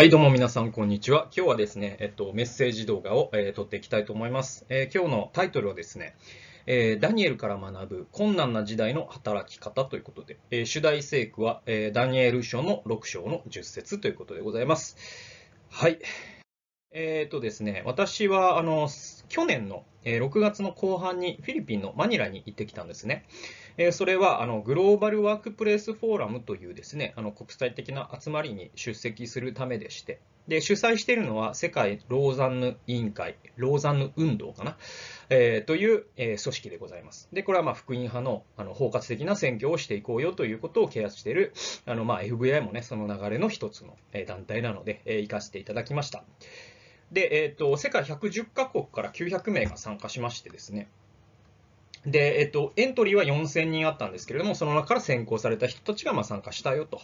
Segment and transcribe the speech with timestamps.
[0.00, 1.28] はい、どうも皆さん、こんにちは。
[1.36, 4.64] 今日はですね、えっと、メッセージ動画を、えー、撮っていきたいと思います。
[4.70, 6.16] えー、今日のタイトルはですね、
[6.64, 14.96] えー、ダニエルから学ぶ困難な時代の働き方ということで、え主題聖句は、えダニエル書の6章の10節ということでございます。
[15.68, 15.98] はい。
[16.92, 18.88] えっ、とですね、私は、あの、
[19.28, 23.26] 去年の6月の後半にフィリピンのマニラに行ってきたんですね。
[23.92, 30.20] それはあのグローバルワークプレイスフォーラムというですねあの国際的な集まりに出席するためでして
[30.50, 34.76] で主催しているのは世界ローザンヌ委員会、ローザンヌ運動かな、
[35.28, 37.28] えー、という、えー、組織でございます。
[37.32, 41.52] で、これはまあ福音派のあの包括的な選挙をしていこうよということを啓発している
[41.86, 43.96] あのまあ FBI もね、その流れの一つの
[44.26, 46.24] 団体なので、えー、行かせていただきました。
[47.12, 50.88] で、え、ー、と、世界110カ国から900名が参加しましてですね、
[52.06, 57.00] で、えっと、エントリーは4000人あったんですけれども、その中から選考された人たちがまあ参加したよと。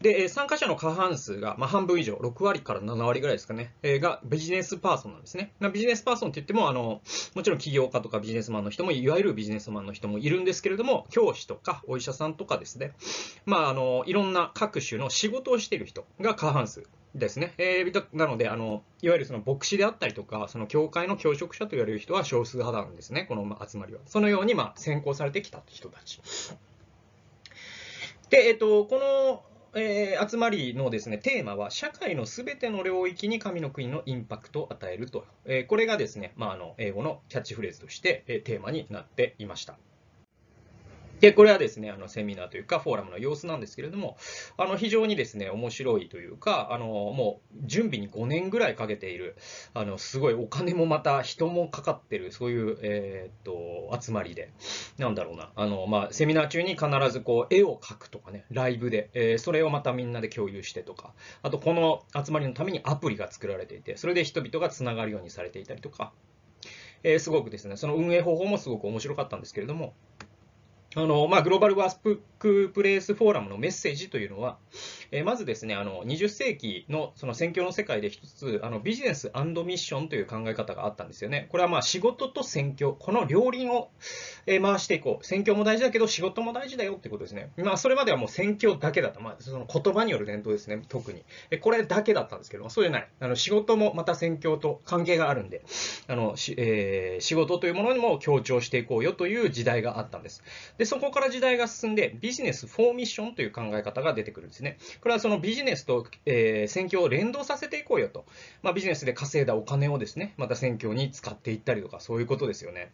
[0.00, 5.54] で、参加者の過半数が、まあ、半分以上、6割から7割ぐらいですかね、え、がビジネスパーソンなんですね。
[5.72, 7.00] ビジネスパーソンって言っても、あの、
[7.34, 12.92] もちろん起業家とかビジネスマンの人も、いわゆるビジネスマンの人もいるんですけれども、教師とかお医者さんとかですね、
[13.46, 17.54] まあ、あの、いろんな各種の仕事をしている人が過半数ですね。
[17.58, 24.00] えー、なので、あの、いわゆるその牧師であったりとか、その教会の教職者と言われる人は少数派なんですね、この集まりは。
[24.06, 26.20] そのように、まあ、選考されてきた人たち。
[28.30, 29.44] で、えっ、と、この、
[29.80, 35.24] えー、集まりのですね、テーマは、社会のすべての領域に神の国のインパクトを与えると。
[35.44, 39.76] えー、これがですね、まあ、あの、英語のキャッチフレーズとして、えー、テーマになっていました。
[41.24, 44.18] で、これはですね、あの、セミナーというか、フォーラムの様子なんですけれども、
[44.58, 49.34] あの、非常にですね、面白いというか、あの、もう、準備に5年ぐらいかけている、
[49.72, 54.52] あの、すごいお金もまた人もかかってる、そういう、え、っと、集まりで、
[54.98, 66.12] なんだろうな、あの、まあ、セミナー中に必ずこう、絵を描くとかね、ライブで、え、それをまたみんなで共有してとか、あと、この集まりのためにアプリが作られていて、それで人々がつながるようにされていたりとか、
[67.06, 69.94] え、すごくですね、その運営方法もすごく面白かったんですけれども、
[70.96, 74.58] あの、まあ、グローバルワークプレイスフォーラムのメッセージというのは、
[75.14, 81.46] え、まずですね、あの、20世紀のその選挙の世界で一つ、あの、ビジネスミッションという考え方があったんですよね。
[81.50, 83.90] これはまあ、仕事と選挙、この両輪を、
[84.46, 85.24] え、回していこう。
[85.24, 87.52] 選挙も大事だけど、仕事も大事だよってことですね。
[87.58, 89.20] まあ、それまではもう選挙だけだった。
[89.20, 91.22] まあ、その言葉による伝統ですね、特に。
[91.50, 93.08] えこれだけだったんですけども、そうじゃない。
[93.20, 95.62] あの、仕事もまた選挙と関係があるんで、
[96.08, 100.42] あのし、えー、仕事というものにも強調していこうよという時代があったんです。
[100.76, 104.78] で、そこから時代が進んで、ビジネスフォーミッションという考え方が出てくるんですね。
[105.04, 108.24] これはそのビジネスと、えー、選挙を連動させていこうよと。
[108.62, 112.90] まあ、ビジネスで稼いだお金をですね、また選挙に使っていったりとか、そういうことですよね。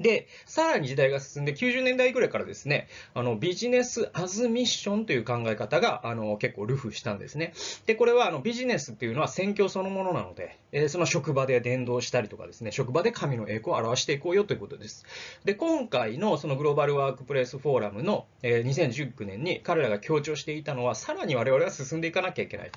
[0.00, 7.54] で、さらに時代が進んで、90年代ぐらいからですね、あの、ビジネスアズミッションという考え方が、あの、結構ルフしたんですね。
[7.86, 15.04] で、これは、あの、ビジネスっていうのは選挙そのものなので、えー、その職場で伝道したりとかですね、職場で神の栄光を表していこうよということです。
[15.44, 22.70] で、今回のそのグローバルワークプレイスフォーラムの、えー、2019年に彼らが強調していたのは、さらに我々は進んでいかなきゃいけない。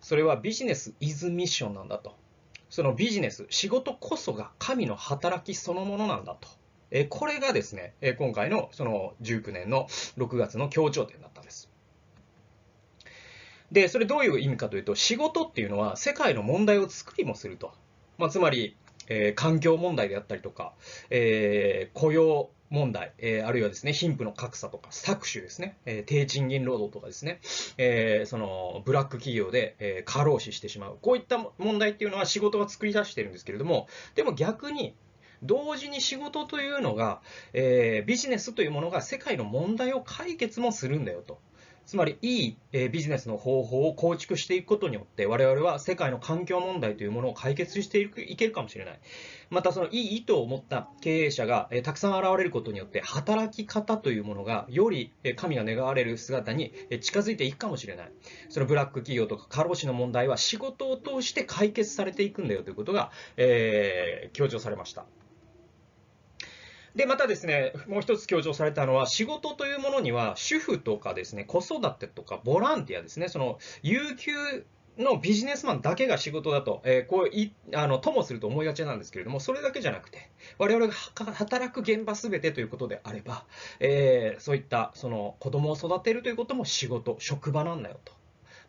[0.00, 2.14] それはビジネスイズミッションなんだと。
[2.70, 6.48] そのビジネス、仕事こそが神の働きそのものなんだと。
[6.90, 11.70] えこれがですね、え今回のその19年の6月の協調点だったんです。
[13.70, 17.72] で、それどういう意味かというと、仕事っていうのは世界の問題を作りもすると。
[18.16, 18.76] まあ、つまり、
[19.08, 20.72] えー、環境問題であったりとか、
[21.10, 27.40] えー、雇用問題、えー、あるいはですね、貧富の格差とか、搾取ですね、えー、低賃金労働とかですね、
[27.78, 30.98] えー、その、ブラック企業で、え過労死してしまう。
[31.00, 34.94] こういった問題っていうのは仕事が作り出してるんですけれども、でも逆に、
[35.42, 37.20] 同時に仕事というのが、
[37.52, 41.38] えビジネスというものが世界の問題を解決もするんだよと。
[41.86, 49.00] つまり、いい、えビジネスの方法を構築していくことによって、我々は世界の環境問題というものを解決していけるかもしれない。
[49.50, 58.12] また、そのいい意図を持った経営者が、えたくさん現れることによって、働き方というものが、より、え神が願われる姿に、え近づいていくかもしれない。
[58.50, 65.06] そのブラック企業とか過労死の問題は仕事を通して解決されていくんだよということが、えー、強調されました。
[66.94, 74.32] で、またですね、もう一つ強調されたのは、仕事というものには、主婦とかですね、子育てとか、ボランティアですね、その、有給
[74.98, 83.44] のビジネスマンだけが仕事だと、えー、こういあのともすると思いがちなんですけれども、それだけじゃなくて、我々が働く現場すべてということであれば、
[83.80, 88.12] えー、そういったその子供を育てるということも仕事、職場なんだよと。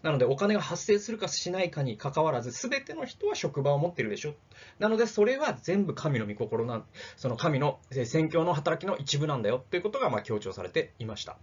[0.01, 4.33] なので、お金が発生するかしないかにかかわらず、すべての人は職場を持ってるでしょ。
[4.79, 6.85] なので、それは全部神の御心なん、
[7.17, 11.37] その神の宣教の働きの一部なんだよということがま強調されていました。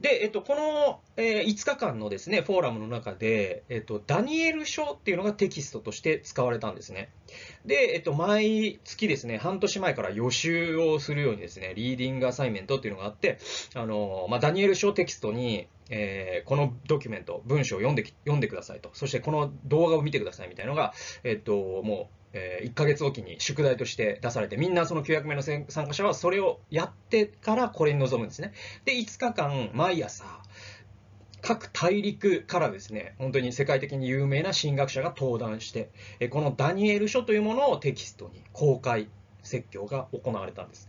[0.00, 7.10] で、えっと、この、えー、5日間のですね、フォーラムの中で、えっと、ダニエル書っていうのがテキストとして使われたんですね。
[7.66, 13.38] で、えっと、毎月ですね、半年前から予習をするようにですね、リーディングアサイメントっていうのがあって、
[13.74, 18.90] あの、まあ、ダニエル書テキストに、えー、このドキュメント、文章を読んで、読んでくださいと。
[18.94, 20.94] そしてこの動画を見てくださいみたいなのが、
[21.24, 21.52] えっと、
[21.82, 28.52] もう、えー、1ヶ月おきに宿題として出されて、みんなその900名の参加者はそれをやってからこれに臨むんですね。
[28.84, 30.24] で、5日間、毎朝、
[31.42, 35.90] 各大陸からですね、本当に世界的に有名な神学者が登壇して、
[36.30, 39.08] このダニエル書というものをテキストに公開
[39.42, 40.88] 説教が行われたんです。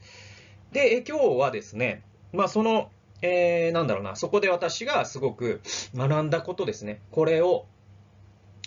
[0.71, 2.03] で、今日はですね、
[2.33, 2.91] まあその、
[3.21, 5.61] えー、なんだろうな、そこで私がすごく
[5.95, 7.65] 学んだことですね、これを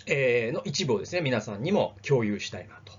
[0.07, 2.93] えー、の一部をですね、皆さんにも共有したいなと。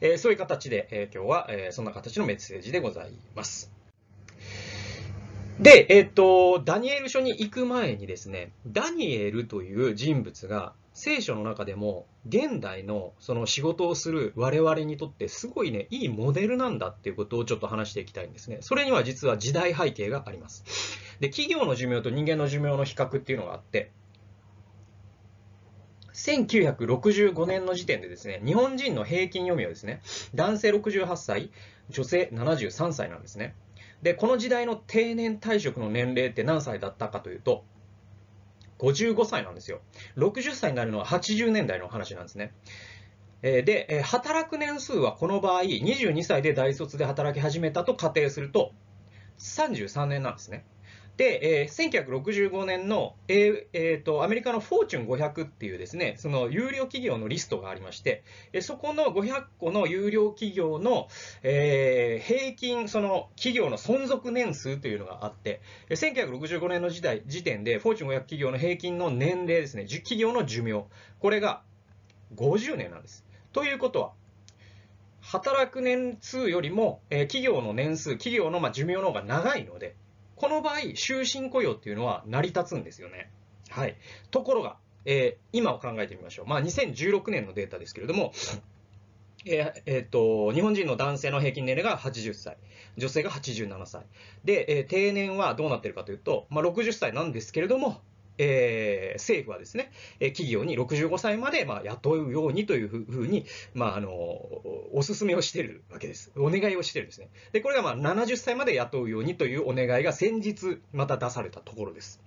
[0.00, 3.70] えー、そういう形で、えー、今日は、えー、そんな形のメッセージでございます。
[5.58, 18.58] で、えっ、と、ダニエル書に行く前にですね、ダニエルという人物が聖書の中でも現代のその仕事をする我々にとってすごいね、いいモデルなんだっていうことをちょっと話していきたいんですね。
[18.60, 20.64] それには実は時代背景があります。
[21.20, 23.92] で、企業の寿命と人間の寿命の比較っていうのがあって、
[26.20, 30.02] 1965年の時点でですね、日本人の平均読みはですね、
[30.34, 31.50] 男性68歳、
[31.88, 33.54] 女性73歳なんですね。
[34.02, 37.64] で、この時代の定年退職の年齢って何歳だったかというと、
[38.78, 39.80] 55歳なんですよ。
[40.16, 42.52] 60歳になるのは80年代の話なんですね。
[43.42, 48.72] で、働く年数はこの場合、22歳で大卒で働き始めたと仮定すると、
[49.38, 50.64] 33年なんですね。
[51.20, 58.24] で、えー、1965年の、えーえーと、アメリカのフォーチュン500っていうですね、その有料企業のリストがありまして、
[58.54, 61.08] えそこの500個の有料企業の、
[61.42, 70.86] えー、平均、その企業の存続年数というのがあって、え1965年の時代時点で、フォーチュン500企業の平均の年齢ですね、企業の寿命、
[71.18, 71.60] これが
[72.34, 73.26] 50年なんです。
[73.52, 74.12] ということは、
[75.20, 79.96] 働く年数よりも、え、企業の年数、企業のま寿命の方が長いので、
[80.40, 83.30] この場合、終身雇用っていうのは成り立つんですよね。
[83.68, 83.96] はい。
[84.30, 86.46] ところが、えー、今を考えてみましょう。
[86.46, 88.32] まあ、2016年のデータですけれども、
[89.44, 92.56] えーえー、と日本人の男性の平均年齢が80歳、
[92.96, 94.06] 女性が87歳。
[94.42, 98.00] で、えー、定年はどうなってるかというと、まあ、60歳なんですけれども、
[98.42, 103.44] えー、政府はですね、企業に65歳まで、まあ、雇うようにというふうに、
[103.74, 106.32] まあ、あの、お勧めをしているわけです。
[106.36, 107.28] お願いをしているんですね。
[107.52, 112.22] で、これがまあ70歳まで雇うようにというお願いが先日また出されたところです。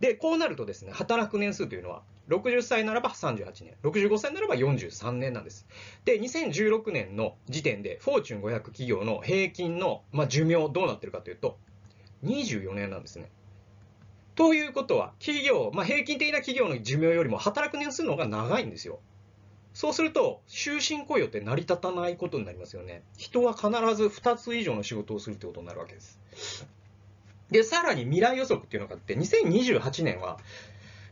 [0.00, 5.68] で、こうなるとですね、働く年数というのは、60歳ならば38年、65歳ならば43年なんです。
[6.04, 11.58] で、2016年の時点で、フォーチュン500企業の平均の、まあ、寿命どうなってるかというと、
[12.24, 13.30] 24年なんですね。
[14.38, 19.00] ということは、企業、まあ、平均的な企業の寿命よりも働く年数の方が長いんですよ。
[19.74, 23.02] そうすると、終身雇用って成り立たないことになりますよね。
[23.16, 26.20] 人は必ず2つ以上の仕事をするってことになるわけです。
[27.50, 30.38] で、さらに未来予測っていうのがあって、2028年は、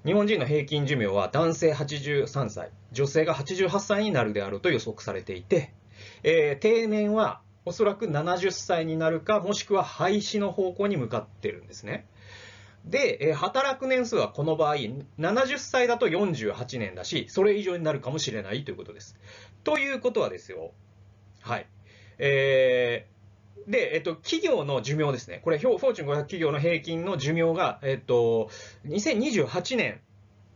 [0.05, 5.73] 日本人の平均寿命は男性83歳、女性が88歳になるであると予測されていて、
[6.23, 12.06] えー、定年はおそらく70歳になるか、もしくは廃止の方向に向かってるんですね。
[12.87, 14.77] で、え働く年数はこの場合、
[15.19, 19.16] 70歳だと48年だし、それ以上になるかもしれないということです。
[19.64, 20.73] ということはですよ、
[21.40, 21.66] はい。
[22.19, 25.40] えー、で、えっと、企業の寿命ですね。
[25.43, 28.50] これ、フォーチュン500企業の平均の寿命が、えっと、
[28.87, 30.00] 2028年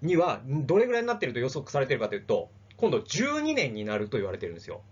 [0.01, 4.83] にはどれぐらいになっていると予測されているかというと、今度12年になると言われてるんですよ。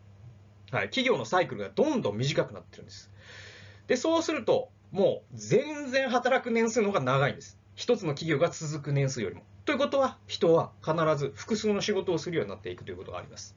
[0.73, 0.87] はい。
[0.87, 3.11] 企業のサイクルがどんどん短くなってるんです。
[3.87, 7.59] で、そうすると、もう全然働く年数の方が長いんです。
[7.75, 9.43] 一つの企業が続く年数よりも。
[9.65, 13.55] ということは、人は必ず複数の仕事をするようになっていくということがあります。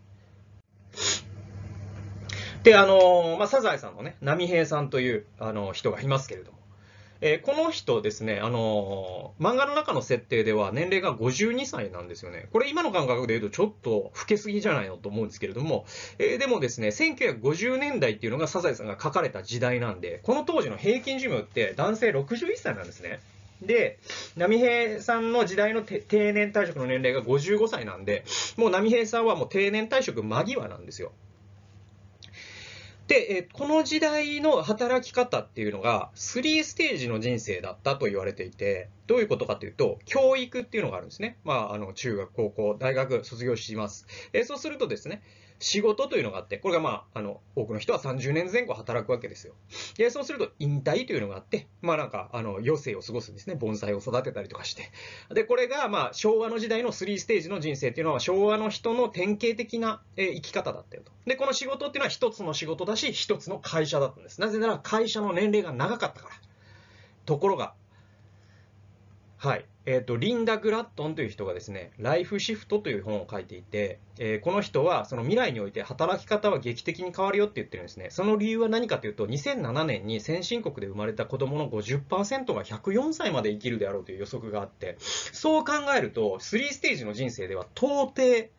[2.63, 6.59] で、あの、まあ、サザエさんのね、波平さんというあの人がいますけれども、
[7.21, 12.47] えー、この人ですね、あのー、漫画の中の設定では年齢が52歳なんですよね。
[12.51, 15.85] これ今の感覚で言うとちょっと老けすぎじゃないのと思うんですけれども、
[16.17, 23.19] えー、でもですね、1950年代っていうのがサザエさんが書かれた時代なんで、この当時の平均寿命って男性61歳なんですね。
[23.61, 23.99] で、
[24.35, 28.23] 波平さんの時代の定年退職の年齢が55歳なんで、
[28.57, 31.11] もう波平さんはもう定年退職間際なんですよ。
[33.11, 41.37] で、えこの時代の働き方っていうのが、3ステージの人生だったと言われていて、どういうことかというと、教育っていうのがあるんですね。
[41.43, 44.07] まあ、あの、中学、高校、大学、卒業します。
[44.31, 45.21] えそうするとですね、
[45.61, 49.53] 仕事というのがあって、これがまあ、あの、多くの人は30年前後働くわけですよ。
[49.95, 53.55] で、そうすると引退というのがあって、まあなんか、あの、余生を過ごすんですね。
[53.55, 54.91] 盆栽を育てたりとかして。
[55.33, 61.11] で、これがまあ、昭和の時代の3ステージの人生っていうのは、昭和の人の典型的な、え、生き方だったよと。
[61.25, 64.41] で、この仕事っていうのは一つの仕事だし、一つの会社だったんです。
[64.41, 66.35] なぜなら会社の年齢が長かったから。
[67.25, 67.73] ところが、
[69.37, 69.65] はい。
[69.87, 78.09] え、ー、と、リンダ・グラットンという人がですね、ライフシフトという本を書いていて、えー、この人はその未来において働き方は劇的に変わるよって言ってるんですね。
[78.11, 88.49] その理由は何かというと、2007年に先進国で生まれた子供の50%が104歳まで生きるであろうという予測があって、そう考えると、3ステージの人生では到底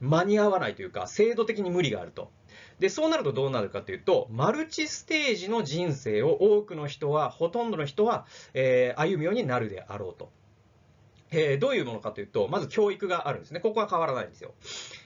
[0.00, 2.30] 間に合わないというか、制度的に無理があると。
[2.78, 10.30] で、そうなるとどうなるかというと、マルチステージの人生を多くの人は、ほとんどの人は、えー、歩むようになるであろうと。
[11.32, 13.60] えー、どういうものかというと、まず教育があるんですね。
[13.60, 14.54] ここは変わらないんですよ。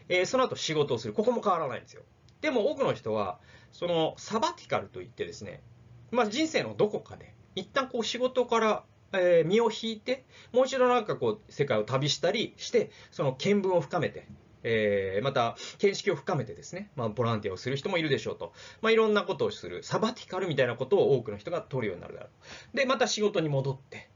[0.09, 1.15] えー、その後仕事をする。
[1.15, 2.03] ここも変わらないんですよ。
[2.41, 3.39] でも多くの人は、
[3.73, 5.63] そのサバティカルといってですね、
[6.11, 14.27] まあ、人生のどこかで、一旦こう仕事から、えー、身を引いて、もう一度なんかこう世界を旅したりして、その見聞を深めて、
[14.69, 18.53] えー、また、見識を深めてですね、まあ、ボランティアをする人もいるでしょうと。
[18.83, 22.29] まあ、いろんなことをする、サバティカルみたいなことを多くの人が取るようになるだろ
[22.75, 22.77] う。
[22.77, 24.11] で、また仕事に戻って、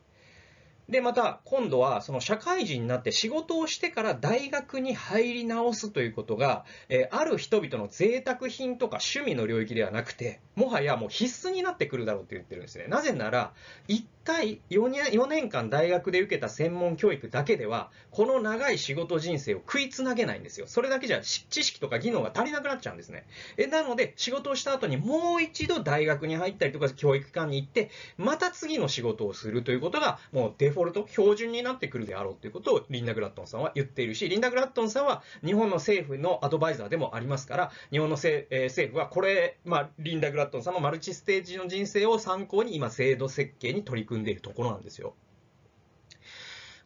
[0.91, 12.87] で、また、今度は、その社会人になって仕事をしてから大学に入り直すということが、えー、ある人々の贅沢品とか趣味の領域ではなくて、もはやもう必須になってくるだろうって言ってるんですね。
[12.89, 13.53] なぜなら、
[13.87, 20.67] 一回4年 ,4 年間大学で受けた専門教育だけでは、この長い仕事人生を食いつなげないんですよ。
[20.69, 23.27] それだけじゃ知識とか技能が足りなくなっちゃうんですね。
[23.57, 45.15] えなので、仕事をした後にもう一度大学に入ったりとか教育機関に行って、また次の仕事をするということが、もうデフォルト、標準になってくるであろうということをリンダ・グラットンさんは言っているし、リンダ・グラットンさんは日本の政府のアドバイザーでもありますから、日本の、えー、政府はこれ、まあ、リンダ・グラットンさんもマルチステージの人生を参考に今制度設計に取り組んでんでいるところなんですよ。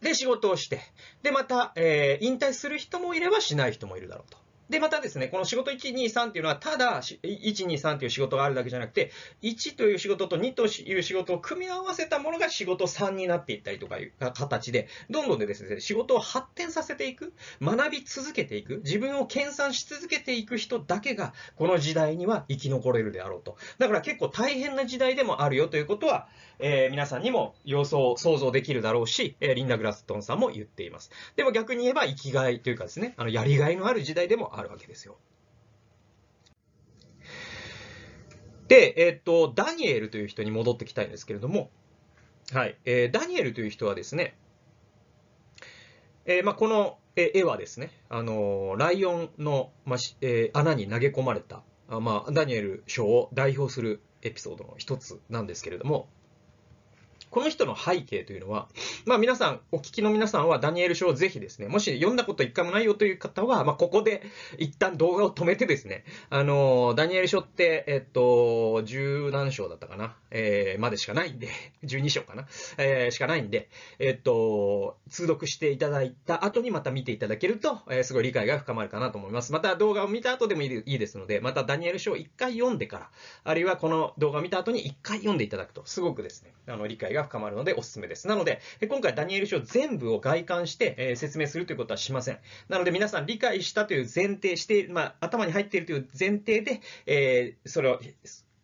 [0.01, 0.81] で、仕事をして、
[1.23, 4.45] で、また、えー、引退する人もいればしない人もいるだろうと。
[4.71, 9.13] で、またですね、この仕事1、2、3っていうのは、ただ、1、2、3という仕事があるだけじゃなくて、
[9.43, 23.59] 1という仕事と2という仕事を組み合わせたものが仕事3になっていったりとかいう形で、どんどんでですね、仕事を発展させていく、学び続けていく、自分を研鑽し続けていく人だけが、この時代には生き残れるであろうと。
[23.79, 26.27] だから結構大変な時代でもあるよということは、
[26.59, 31.11] えー、皆さんにも予想、想像できるだろうし、えー、リンダ・グラストンさんも言っています。
[31.37, 35.17] でも逆に言えば生きがいというかですね、あの、やりがいのある時代でもあるわけですよ。
[38.69, 41.71] で、えっ、と、ダニエルという人に戻ってきたいんですけれども、
[42.53, 44.37] はい、えー、ダニエルという人はですね、
[46.27, 56.09] えー、まあ、この絵はですね、あのライオンの、まあえー、穴に投げ込まれた、あまあ、ダニエル賞を代表するエピソードの一つなんですけれども、
[57.35, 58.69] この人の背景というのは、
[59.07, 64.23] まあ皆さん、お聞きの皆さんはダニエル書をぜひですね、もし読んだこと一回もないよという方は、まあここで
[64.57, 71.49] 一旦動画を止めてですね、あの、ダニエル書って、えっと、十何章だったかな、えー、までしかないんで、
[71.83, 72.47] 12章かな、
[72.79, 79.53] えー、しかないんで、えっと、通読していただいた後にまた見ていただけると、えー、すごい理解が深まるかなと思います。
[79.53, 83.11] また動画を見た後でもいいですので、またダニエル書を一回読んでから、
[83.43, 88.27] あるいはこの動画を見た後に一回読んでいただくと、すごくですね、あの、理解が深まるのでおすすめです。
[88.29, 92.39] なので、今回ダニエル書全部を外観して、え説明するということはしません。
[92.69, 98.01] なので皆さん理解したという前提して、まあ、頭に入っているという前提で、えー、それを、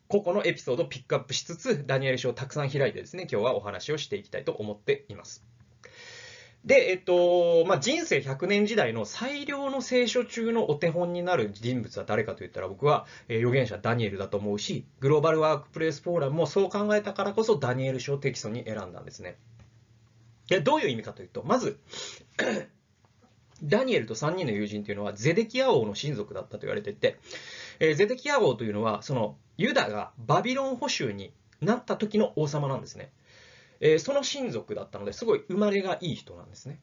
[0.09, 5.45] 個々のエピソードをピックアップしつつ、ダニエル書をたくさん開いてですね、今日はお話をしていきたいと思っています。
[6.65, 19.37] で、えっと、まあ、人生100年時代の最良の聖書中のお手本になる人物は誰かといったら僕は、えー、預言者ダニエルだと思うし、グローバルワークプレイスフォーラムもそう考えたからこそダニエル書をテキストに選んだんですね。
[20.49, 21.79] で、どういう意味かというと、まず、
[23.63, 27.19] ダニエルと3人の友人というのはゼデキア王の親族だったと言われていて、
[27.79, 33.11] えー、ゼデキア王というのは、そのユダがバビロン捕囚になった時の王様なんですね。
[33.81, 36.81] えー、その親族だったのですごい生まれがいい人なんですね。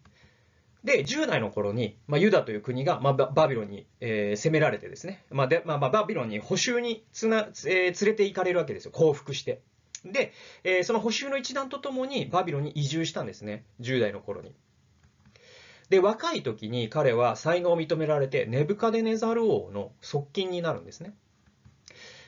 [0.84, 9.62] で、10代の頃に、まあ、ユダという国が、まあ、バビロンに、えー、攻められてですね、まあでまあ、バビロンに捕囚につな、えー、連れて行かれるわけですよ、降伏して。
[10.06, 10.32] で、
[10.63, 14.54] えー、その捕囚の一団とともにバビロンに移住したんですね、10代の頃に。
[15.89, 21.13] で、若い時に彼は才能を認められて、ネブカデネザル王の側近になるんですね。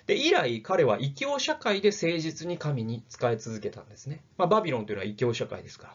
[0.09, 4.23] で、以来彼は異教社会で誠実に神に仕え続けたんですね。
[4.39, 5.93] まあ、バビロンというのは異教社会ですから。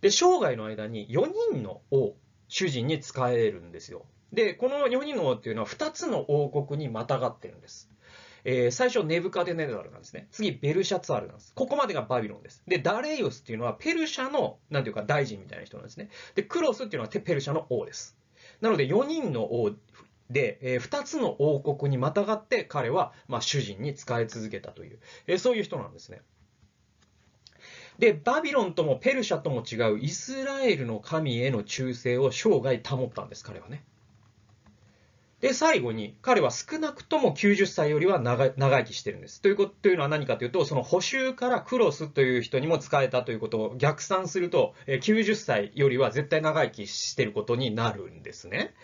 [0.00, 2.14] で、生涯の間に4人の王、
[2.46, 4.04] 主人に仕えるんですよ。
[4.32, 7.90] で、この4人の王っていうのは2つの王国にまたがってるんです。
[8.44, 10.28] えー、最初ネブカデネザルなんですね。
[10.30, 11.52] 次ベルシャツァールなんです。
[11.52, 12.62] ここまでがバビロンです。
[12.68, 16.10] で、ダレイオスっていうのはペルシャの、なんていうか大臣みたいな人なんですね。
[16.36, 18.16] で、クロスっていうのはペルシャの王です。
[18.60, 19.72] なので4人の王
[20.30, 26.22] で、えー、2つの王国にまたがって彼は、まあ、主人に仕え続けたという、えー、そういう人なんですね。
[27.98, 33.84] で、バビロンともペルシャとも違うイスラエルの神への忠誠を生涯保ったんです、彼はね。
[35.40, 39.40] で、最後に、彼は少なくとも90歳よりは長生きしてるんです。
[39.40, 48.74] ということというのは何かというと、その補修からクロスという人にも使えたということを逆算すると、90歳よりは絶対長生きしてることになるんですね。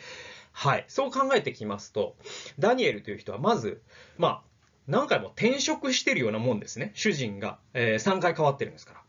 [0.58, 0.86] はい。
[0.88, 2.16] そう考えてきますと、
[2.58, 3.82] ダニエルという人はまず、
[4.16, 4.42] まあ、
[4.86, 6.92] 何回も転職してるようなもんですね。
[6.94, 9.04] 主人が、えー、3回変わってるんですか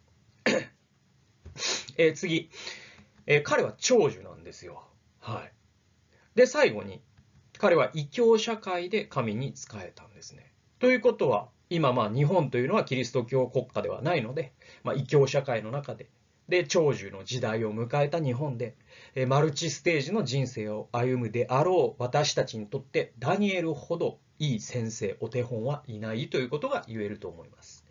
[0.45, 0.59] ら。
[1.95, 2.49] えー、次、
[3.27, 4.83] えー、彼は長寿なんですよ。
[5.21, 5.53] はい。
[6.35, 7.01] で、最後に、
[7.57, 10.51] 彼は異教社会で神に仕えたんですね。
[10.79, 14.51] ということは、今まあ日本というのはキリスト教国家ではないので、
[14.83, 16.09] まあ、異教社会の中で、
[16.49, 18.75] で、長寿の時代を迎えた日本で、
[19.25, 27.85] マルチステージの人生を歩むであろう私たちにとってダニエルほどいい先生、お手本はいないということが言えると思います。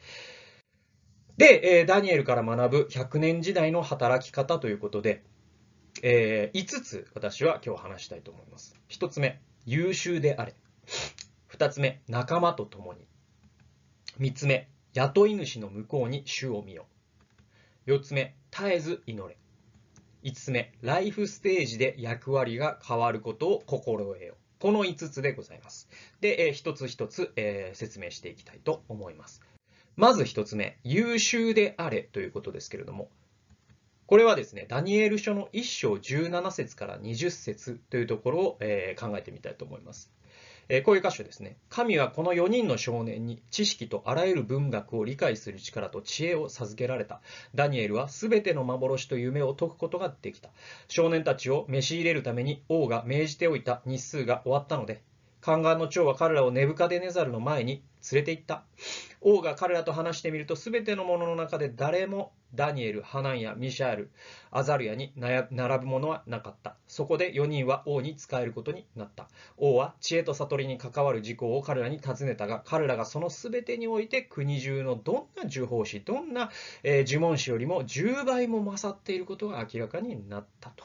[1.36, 5.24] で、えダニエルから学ぶ100年時代の働き方ということで、
[6.02, 8.74] えー、5つ私は今日話したいと思います。
[8.90, 10.54] 1つ目、優秀であれ。
[11.50, 13.06] 2つ目、仲間と共に。
[14.20, 16.86] 3つ目、雇い主の向こうに主を見よ。
[17.86, 19.36] 4つ目、絶えず祈れ。
[20.24, 24.34] 5つ目、ライフステージで役割が変わることを心得よ。
[24.58, 25.88] この5つでございます。
[26.20, 29.42] で、えー、一つ一つ、えー、説明していきたいと思います。
[29.96, 33.10] まず一つ目、優秀であれということですけれども、
[34.06, 40.10] これはですね、ダニエル書の1章17節から20節というところを、えー、考えてみたいと思います。
[40.68, 41.56] えー、こういう箇所ですね。
[41.68, 47.20] 神はこの4人の少年に知識とあらゆる文学を理解する力と知恵を授けられた。
[47.54, 50.50] ダニエルは全ての幻と夢を解くことができた。
[50.88, 55.02] 少年たちを召し入れるために王が命じておいた日数が終わったので、
[55.40, 58.64] 宦官の長は彼らをネブカデネザルの前に連れて行った。
[59.20, 64.10] 王が彼らと話してみると、すべてのものの中で誰もダニエル、ハナンヤ、ミシャール、
[64.50, 66.76] アザルヤに並ぶものはなかった。
[66.86, 69.28] そこで4人は王に仕えることになった。
[69.56, 76.50] 王は知恵と悟りに関わる事項を彼らに尋ねたが、彼らがそのすべてにおいて国中のどんな呪法師、どんな、
[76.82, 80.84] えー、呪文師よりも10倍も勝っていることが明らかになったと。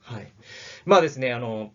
[0.00, 0.32] はい。
[0.84, 1.72] まあですね、あの、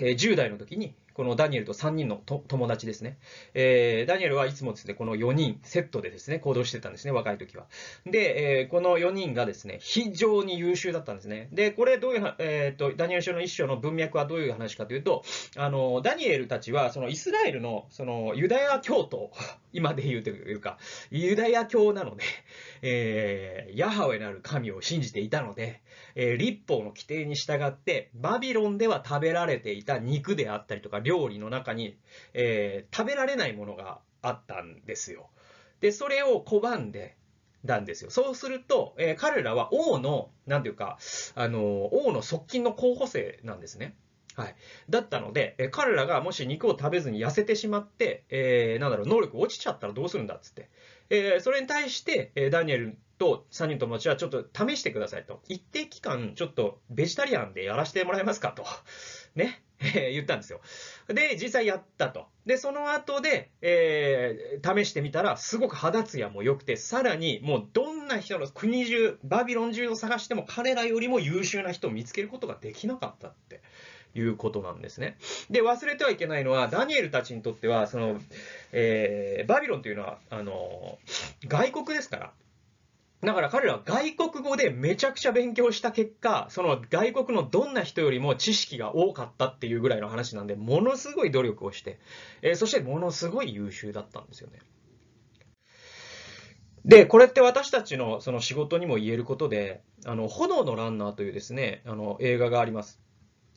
[0.00, 3.16] えー、10代の時に、このダニエルと3人の友達ですね。
[3.54, 7.64] えー、ダニエルはいつもですね、この4人セットでですね、行動してたんですね、若い時は。
[8.04, 11.48] で、えー、この4人がですね、非常に優秀だったんですね。
[11.52, 15.24] で、これどういう、えっ、ー、と、ダニエル書の一章の文脈はどういう話かというと、
[15.56, 19.30] あの、ダニエルたちは、そのイスラエルの、そのユダヤ教徒、
[19.72, 20.76] 今で言うというか、
[21.10, 22.24] ユダヤ教なので、
[22.82, 25.82] えー、ヤハウェなる神を信じていたので、
[26.14, 31.96] えー、立法の規定に従って、バビロンでは食べられていた肉であったりとか、料理の中に、
[32.34, 35.28] えー、食べられないものがあったんですよ。
[35.80, 37.16] で、それを拒んで、
[37.66, 38.10] たんですよ。
[38.10, 40.98] そうすると、えー、彼らは王の、なんていうか、
[41.34, 43.96] あの、王の側近の候補生なんですね。
[44.36, 44.54] はい。
[44.90, 50.68] だったので、え彼らがもし肉を食べずに痩せてしまって、えー、なんだろう、能力落ちちゃったらどうするんだっつって。
[51.10, 55.40] えー、それに対して、えダニエルと3人友達はちょっと試してくださいと。
[55.48, 58.64] 一定期間、ちょっとベジタリアンでやらせてもらえますかと。
[59.34, 59.62] ね。
[59.92, 60.62] 言ったんですよ。
[61.08, 62.26] で、実際やったと。
[62.46, 73.60] で、その後で、えー、試してみたら、すごく肌ツヤも良くて、さらに、もうどんな人の国中、バビロン中を探しても彼らよりも優秀な人を見つけることができなかったって
[74.16, 75.18] いうことなんですね。
[75.50, 78.20] で、忘れてはいけないのは、ダニエルたちにとっては、その、
[78.72, 80.98] えー、バビロンというのは、あの、
[81.46, 82.32] 外国ですから、
[83.22, 91.98] だから彼らは外国語でめちゃくちゃ勉強した結果、その外国のどんな人よりも知識が多かったっていうぐらいの話なんで、ものすごい努力をして、
[92.42, 94.58] えー、そしてものすごい優秀だったんですよね。
[96.84, 103.00] で、これって私たちのその仕事にも言えることで、あの、炎のランナーというですね、あの、映画があります。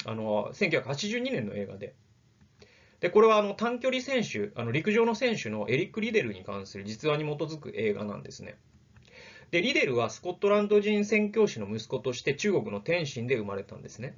[0.06, 1.96] あの、1982年の映画で。
[3.00, 8.58] で、これはあの短距離選手、あの陸上の選手のエリック・リデルに関する実話に基づく映画なんですね。
[9.52, 14.16] で、リデルはスコットランド人宣教師の息子として中国の天津で生まれたんですね。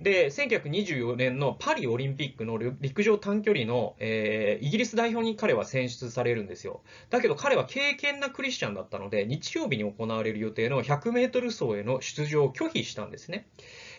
[0.00, 6.82] で、1924年のパリオリンピックの陸上短距離の、えー、イギリス代表に彼は選出されるんですよ。
[7.08, 13.46] だけど彼は敬虔なクリスチャンだったので、日曜日に行われる予定の100メートル走への出場を拒否したんですね。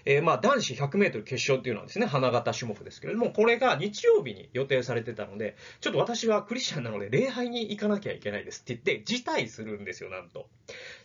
[0.10, 10.48] えー、まあ男子100メートル決勝っていうのはですね、花形種目ですけれども、これが日曜日に予定されてたので、ちょっと私はクリスチャンなので礼拝に行かなきゃいけないですって言って、辞退するんですよ、なんと。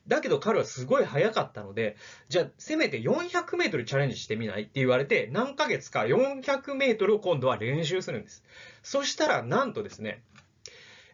[0.06, 1.96] だけど彼はすごい速かったので、
[2.28, 8.44] じゃあせめて400メートルチャレンジしてみないって言われて、何ヶ月か400メートルを今度は練習するんです。
[8.84, 10.22] そしたら、なんとですね、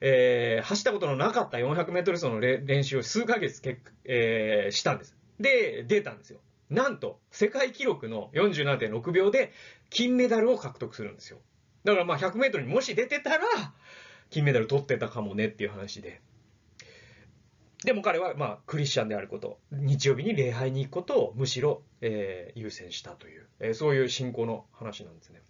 [0.03, 5.17] えー、走ったことのなかった400メートル走の練習を数ヶ月け、えー、したんです。
[5.41, 6.41] で、出たんですよ。
[6.71, 9.53] なんと、世界記録の47.6秒で
[9.91, 11.39] 金メダルを獲得するんですよ。
[11.85, 13.45] だからまあ100メートルにもし出てたら、
[14.31, 16.21] 金メダル取ってたかもねっていう話で。
[17.85, 25.41] でも彼はまあクリスチャンであること、日曜日に礼拝に行くことをむしろ、えー、優先したという、えー、そういう信仰の話なんですね。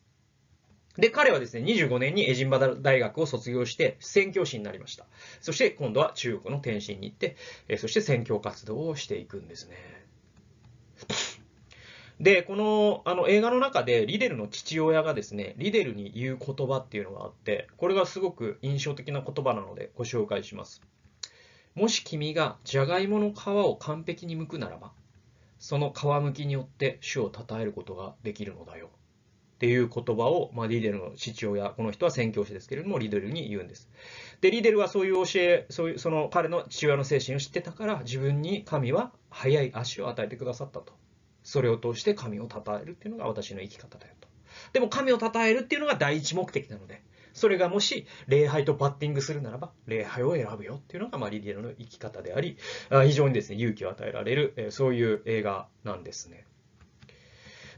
[0.96, 5.06] で、彼はですね、25年にエジンバダ大学を卒業して宣教師になりました。
[5.40, 7.36] そして今度は中国の天津に行って、
[7.68, 9.76] えー、そして宣教活動をしていくんですね。
[12.20, 20.82] で、このあの映画の中でリデルの父親がですね、リデルに言う言葉っていうのがあって、これがすごく印象的な言葉なのでご紹介します。
[21.74, 24.92] もし君がじゃがいもの皮を完璧に剥くならば、
[25.60, 28.90] その皮むきによって主を称えることができるのだよ。
[29.56, 33.88] っていう言葉を、まあ、リデルの父親、この人は宣教師ですけれども、リデルに言うんです。
[34.40, 40.92] で、リデルはそういう教え、そういう、その彼の父親の精神を知ってたから、自分に神は速い足を与えてくださったと。
[41.48, 44.28] それを通して神を称えるっていうのが私の生き方だよと。
[44.74, 52.58] でも神を称えるっていうのが第一目的なので、それがもし礼拝とバッティングするならば、礼拝を選ぶよっていうのが、まあ、リデルの生き方であり、
[52.90, 56.44] 非常にですね、勇気を与えられる、そういう映画なんですね。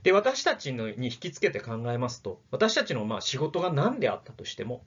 [0.02, 4.84] で、私たちに引きつけて考えますと、私たちのま仕事が何であったとしても、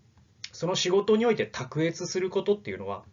[0.52, 3.06] その仕事において卓越することっていうのは、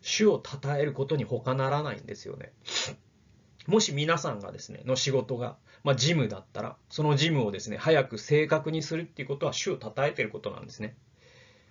[0.00, 2.54] 主を称えることに他ならないんですよね。
[3.66, 10.96] もし皆さんがですね、の仕事が、まあ、ジムだったら、そのジムをですね、早く正確にするっていうことは主を称えていることなんですね。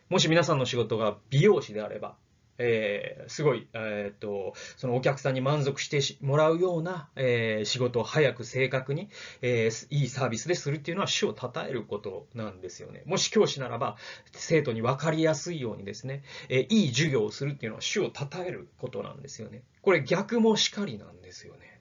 [0.10, 2.16] もし皆さんの仕事が美容師であれば、
[2.58, 9.10] えー、すごい、えー、と、そのお客さんに満足してもらうような、えー、仕事を早く正確に、
[9.42, 13.04] えー、いいサービスでするっていうのは主を称えることなんですよね。
[13.06, 13.98] もし教師ならば、
[14.34, 19.64] 生徒に分かりやすいようにですね、えいい授業をするっていうのは主を称えることなんですよね。
[19.82, 21.81] これ逆もしかりなんですよね。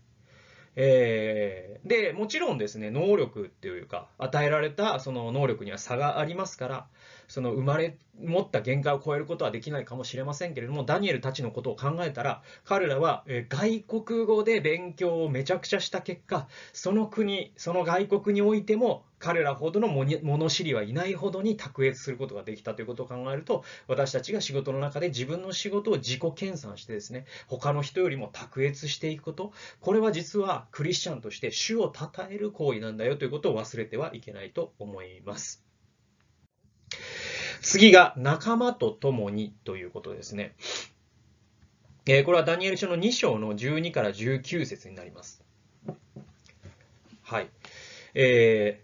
[0.76, 6.86] えー、で、もちろんですね、能力っていうか、与えられたその能力には差がありますから、
[7.30, 35.69] その生まれ持った限界を超えることはできないかもしれませんけれども、ダニエルたちのことを考えたら、彼らは外国語で勉強をめちゃくちゃした結果、その国、その外国においても、彼らほどの物知りはいないほどに卓越することができたということを考えると、私たちが仕事の中で自分の仕事を自己研鑽してですね、他の人よりも卓越していくこと、これは実はクリスチャンとして主を称える行為なんだよということを忘れてはいけないと思います。
[37.62, 40.54] 次が仲間と共にということですね。
[42.06, 45.44] えー、これはダニエル書の2章の12から19節になります。
[47.22, 47.48] はい。
[48.14, 48.82] え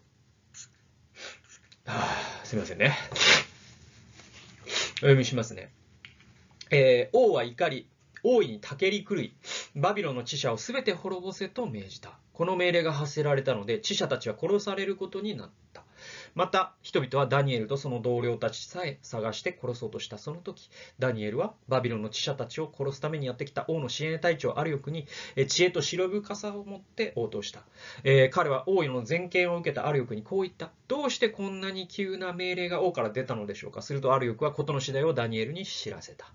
[0.55, 2.95] ー、あ、すみませんね。
[4.97, 5.73] お読みしますね。
[6.71, 7.88] えー、王は怒り、
[8.23, 9.35] 大いにたけり狂い、
[9.75, 12.19] バビロンの知者をすべて滅ぼせと命じた。
[12.33, 15.86] この命令が発せられたので、知者たちは殺されることになった。
[16.37, 20.68] また、人々はダニエルとその同僚たちさえ探して殺そうとしたその時、
[20.99, 25.07] ダニエルはバビロンの知者たちを殺すためにやってきた王の支援隊長アリオクに
[25.49, 27.62] 知恵と白深さを持って応答した。
[28.05, 30.70] えー、彼は王位の全権を受けたアリオクにこう言った。
[30.88, 36.31] どうしてこんなに急な命令が王から出たのでしょうかするとアリオクは事の次第をダニエルに知らせた。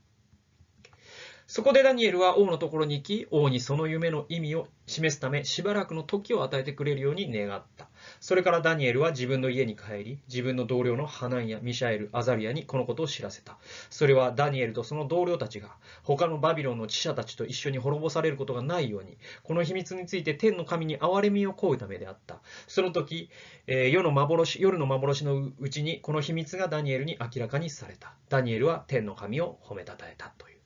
[1.46, 7.91] そこでダニエルは王のところに行き、王にその夢の意味を示すため、しばらくの時を与えてくれるように願った。
[8.22, 13.58] それからダニエルは自分の家に帰り、自分の同僚のハナンやミシャエル、アザリアにこのことを知らせた。
[13.90, 22.42] それはダニエルとその同僚たちが、他のバビロンの知者たちと一緒に滅ぼされることがないように、この秘密について天の神に憐れみを請うためであった。
[22.68, 23.32] その時、
[23.66, 28.14] えー、夜の幻夜の幻のうちにこの秘密がダニエルに明らかにされた。
[28.30, 30.61] ダニエルは天の神を褒めたたえたという。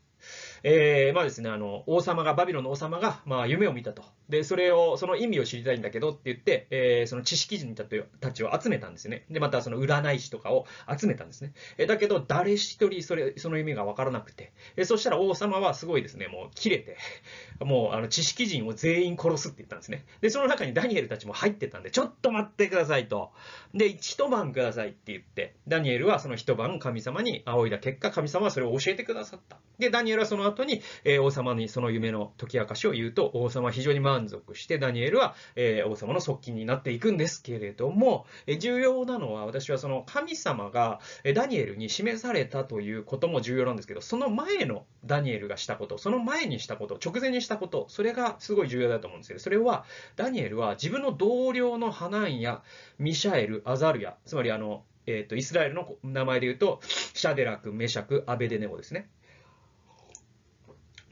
[0.68, 4.04] えー、まあですね、あの、王様が、バビロンの王様が、まあ、夢を見たと。
[4.30, 7.86] で、それを、その意味を知りたいんだけどって言って、えー、その知識人た
[8.32, 9.26] ちを集めたんですね。
[9.30, 11.54] で、またその占い師とかを集めたんですね。
[11.78, 16.98] えだけど、誰一人それ、その意味がわからなくて、えそしたら王様はすごいですね、もう切れて、
[17.64, 20.04] もう、あの、知識人を全員殺すって言ったんですね。
[20.22, 23.32] で、その中にダニエルたちも入ってたんで、ちょっと待ってくださいと。
[23.76, 29.60] で、一晩くださいって言って、ダニエルはその一晩神様に仰いだ結果、神様はそれを教えてくださった。
[29.78, 52.62] で、ダニエルはその後後に、え、王様にその夢の解き明かしを言うと、王様は非常に満足して、ダニエルは、え、王様の側近になっていくんですけれども、え、重要なのは、私はその神様が、え、ダニエルに示されたということも重要なんですけど、その前のダニエルがしたこと、その前にしたこと、直前にしたこと、それがすごい重要だと思うんですけど、それは、ダニエルは自分の同僚のハナンや
[52.98, 56.80] ミシャエル、アザルヤ、つまりあの、えっ、ー、と、イスラエルの名前で言うと、
[57.14, 59.10] シャデラク、メシャク、アベデネゴですね。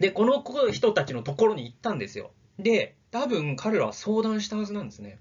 [0.04, 2.32] で、この人たちのところに行ったんですよ。
[2.60, 5.18] で、多分彼らは相談したはずなんですね。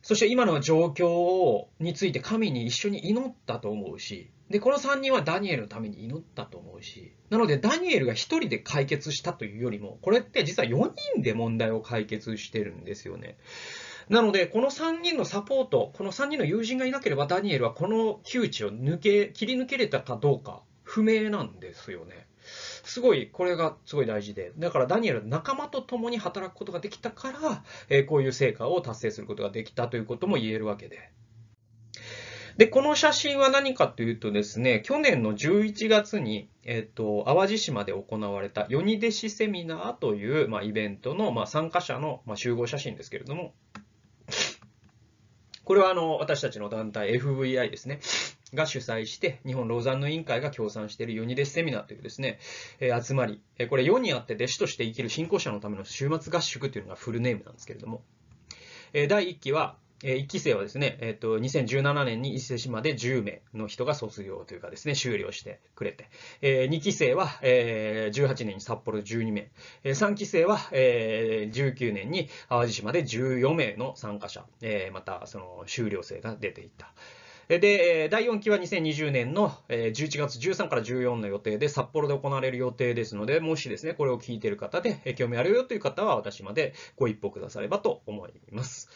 [0.00, 13.36] そして今の状況について神に一緒に祈ったと思うし、で、この3人はダニエルのために祈ったと思うし、なのでダニエルが1人で解決したというよりも、これって実は4人で問題を解決してるんですよね。
[14.08, 22.26] なので、この3人のサポート、この3人の友人がいなければダニエルはこの窮地を抜け、切り抜けれたかどうか不明なんですよね。
[22.86, 31.10] すごい、これがすごい大事で、だからダニエル仲間と共に働くことができたから、え、こういう成果を達成することができたということも言えるわけで。
[32.56, 43.52] で、この写真は何かというとですね、去年の11月に、えっ、ー、と、淡路島で行われたヨニ弟子セミナーという、まあ、イベントの、まあ、参加者の、まあ、集合写真ですけれども、
[45.64, 47.98] これはあの私たちの団体 FVI ですね。
[48.54, 52.38] が主催して、日本ローザンヌ委員会が協賛しているヨニデスセミナーというですね、
[52.80, 58.02] えー、集まり、えー、これ世にあって弟子として生きる信仰者のための週末合宿というのがフルネームなんですけれども、
[58.92, 66.08] えー、第1期は、えー、1期生はですね、え、ー、と、2017年に伊勢志摩で10名の人が卒業というかですね、修了してくれて、
[66.40, 69.50] えー、2期生は、えー、18年に札幌12名、
[69.82, 76.92] えー、3期生は、えー、19年に淡路島で14名の参加者、えー、またその修了生が出ていた。
[77.48, 88.90] で、第4期は2020年の11月13から14の予定で札幌で行われる予定ですので、もしですね、これを聞いている方で興味あるよという方は私までご一報くださればと思います。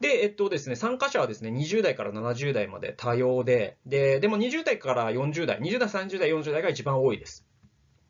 [0.00, 7.46] で、えっとですね、参加者はですね、20代から70代まで多様で、で、でも20代から40代、20代、30代、40代が一番多いです。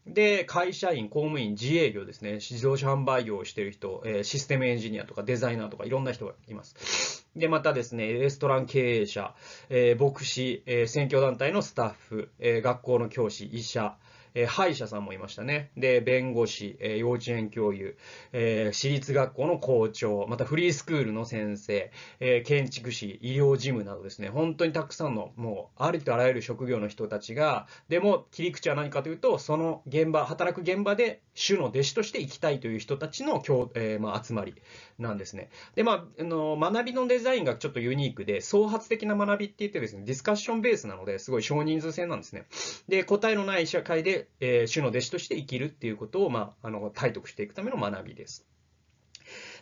[0.06, 7.26] で、会社員、公務員、自営業ですね、自動車販売業をしている人、え、システムエンジニアとかデザイナーとかいろんな人がいます。
[7.34, 9.34] で、またですね、レストラン経営者、
[9.70, 13.96] え、牧師、え、選挙団体のスタッフ、え、学校の教師、医者、
[14.34, 15.70] えー、歯医者さんもいましたね。
[15.76, 17.96] で、弁護士、えー、幼稚園教諭、
[18.32, 33.42] えー、私立学校の校長、またフリースクールの先生、えー、建築士、医療事務などですね、本当にたくさんの、もう、ありとあらゆる職業の人たちが、でも、切り口は何かというと、その現場、働く現場で、主の弟子として生きたいという人たちの、
[33.74, 34.54] えー、まあ、集まり
[34.98, 35.50] なんですね。
[35.74, 42.46] で、まあ、あの、学びのデザインがちょっとユニークで、創発的な学びって言ってですね、ディスカッションベースなので、すごい少人数制なんですね。
[42.88, 48.46] で、答えのない社会で、えー、主の弟子として生きるっていうことを、まあ、あの、体得していくための学びです。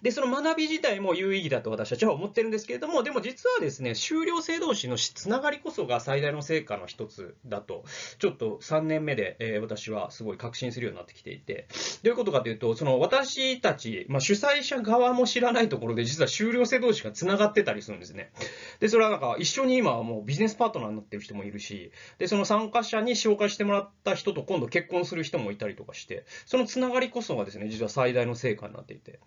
[0.02, 7.84] で、その学び自体も有意義だと私たちは思ってるんですけれども、でも実はですね、修了生同士のつながりこそが最大の成果の一つだと、
[8.18, 11.68] ちょっと3年目で、えー、私はすごい確信するようになってきていて、
[12.02, 18.32] どういうことかというと、その私たち、まあ、主催者側も知らないところで実は修了生同士がつながってたりするんですね。
[18.80, 29.20] で、それはなんか一緒に今はもうビジネスパートナーになってる人もいるし、で、その参加者に紹介してもらった人と今度結婚する人もいたりとかして、そのつながりこそがですね、実は最大の成果になっていて。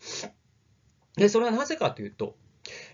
[1.18, 2.36] で、それはなぜかというと、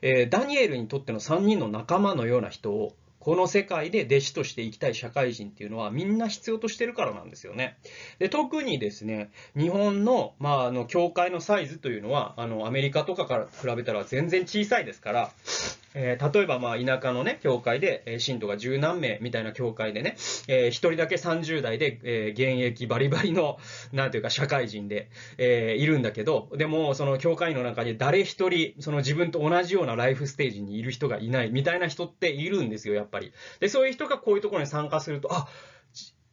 [0.02, 7.78] えー、ダニエルにとっての3人の仲間のような人を、この世界で弟子として生きたい社会人っていうのはみんな必要としてるからなんですよね。
[8.20, 15.32] で、特にですね、日本の、まあ、あの、教会のサイズというのは、あの、アメリカとかから比べたら全然小さいですから、
[15.94, 20.16] えー、例えば、まあ、田舎のね、教会で、えー、信徒が十何名みたいな教会でね、
[20.48, 23.58] えー、一人だけ30代で、えー、現役バリバリの、
[23.92, 33.11] なんていうか、社会人で、えー、いるんだけど、でも、その教会の中に誰一人、その自分と同じようなライフステージにいる人がいないみたいな人っているんですよ、やっぱり。
[33.12, 33.34] ぱり。
[33.60, 35.48] で、そういう人がこういうところに参加すると、あ、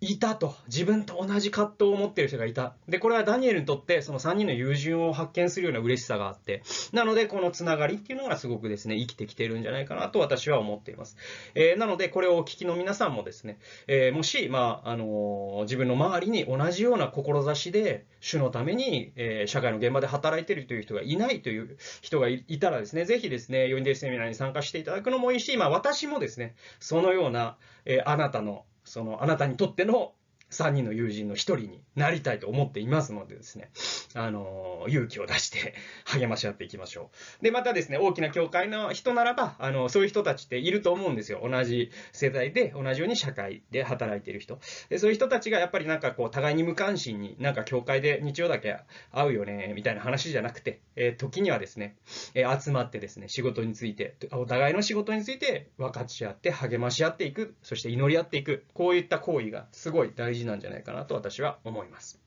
[0.00, 0.54] いたと。
[0.68, 2.74] 自分と同じ葛藤を持っている人がいた。
[2.88, 11.16] で、これはダニエルにとってその3人の友人を発見するような嬉しさがあって、なのでこのつながりっていうのがすごくですね、生きてきてるんじゃないかなと私は思っています。
[11.56, 13.58] えー、なのでこれをお聞きの皆さんもですね、
[13.88, 30.12] えー、もし、まあ、あのー、自分の周りに同じような志で主のために、え社会の現場で働いてるという人がいないという人がいたらですね、ぜひですね、ヨインデーセミナーに参加していただくのもいいし、まあ私もですね、そのような、えあなたのそのあなたにとっての
[30.50, 33.70] 3人の友人の1人になりたいと思っていますのでですね、
[34.14, 37.44] あの、勇気を出して 励まし合っていきましょう。
[37.44, 41.46] で、またですね、大きな教会の人ならば、あの、そういう人たちっていると思うんですよ。
[41.48, 44.58] 同じ世代で、同じように社会で働いている人。
[44.88, 48.78] でそういう人たちがやっぱりなんかこう、互いに無関心に、なんか教会で日曜だけ
[49.12, 51.96] 会うよね、みたいな話じゃなくて、えー、時にはですね、
[52.34, 62.20] えー、集まってですね、仕事について、お互いの仕事について分かち合って励まし合っていく、そして祈り合っていく、こういった行為がすごい大事なんじゃないかなと私は思います。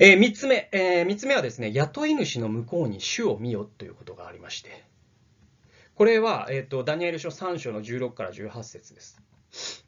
[0.00, 4.84] えー、三つ目、えー、三つ目はですね、雇い主の向こうに主を見よということがありまして、
[5.94, 9.22] これは、えっ、ー、と、ダニエル書3章の16から18節です。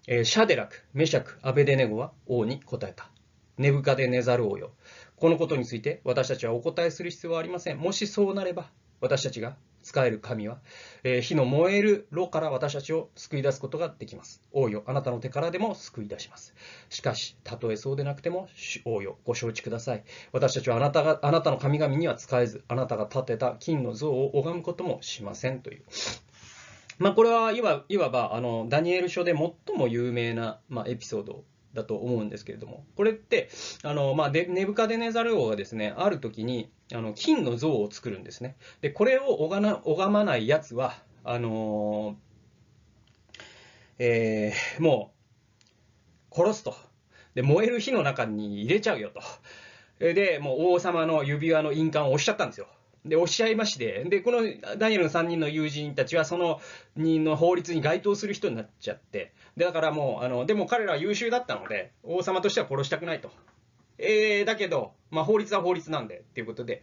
[0.07, 3.11] えー、シャデラク、メシャク、アベデネゴは王に答えた。
[3.59, 4.71] ネブカデネザル王よ。
[5.17, 7.79] このことについて私たちはお答えする必要はありません。
[7.79, 8.71] もしそうなれば、
[9.01, 10.59] 私たちが使える神は、
[11.05, 14.43] えー、火の燃える炉から私たちを救い出すことができます。
[14.51, 16.57] 王よ、あなたの手からでも救い出します。
[16.89, 18.49] しかし、たとえそうでなくても、
[18.85, 20.03] 王よ、ご承知ください。
[20.33, 25.85] 私たちはあなたがあなたの神々には使えず、あなたが建てた金の像を拝むこともしませんという。
[26.99, 31.45] まあ、これはいわいわばあのダニエル書で最も有名な、まあ、エピソード
[31.75, 33.51] だと思うんですけれども、これって、
[33.85, 38.57] あの、まあ、ネブカデネザル王がですね、ある時に、あの、金の像を作るんですね。
[38.81, 40.95] で、これを拝まない奴は、
[41.25, 43.35] あのー、
[43.99, 45.13] えー、も
[46.33, 46.77] う、殺すと。
[47.35, 49.21] で、燃える火の中に入れちゃうよと。
[49.99, 52.69] で、もう王様の指輪の印鑑を押しちゃったんですよ。
[53.05, 54.43] で、おっしゃいまして、で、この
[54.79, 56.61] ダニエルの3人の友人たちは、その
[56.97, 63.31] 人の法律に該当する人になっちゃって、でだからもう、あの、でも彼らは優秀だったので、王様としては殺したくないと。
[63.99, 66.83] えー、だけど、まあ、法律は法律なんで、っていうことで、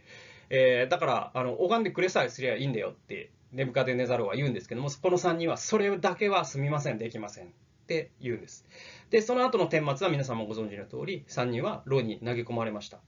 [0.50, 7.46] えー、だから、あの、拝んでくれさえすりゃいいんだよって、ネブカデネザルは言うんですけども、この3人は、それだけはすみません、できません。
[7.46, 8.66] って言うんです。
[9.10, 12.98] で、その後の顛末は皆さんもご存知の通り、3人は牢に投げ込まれました。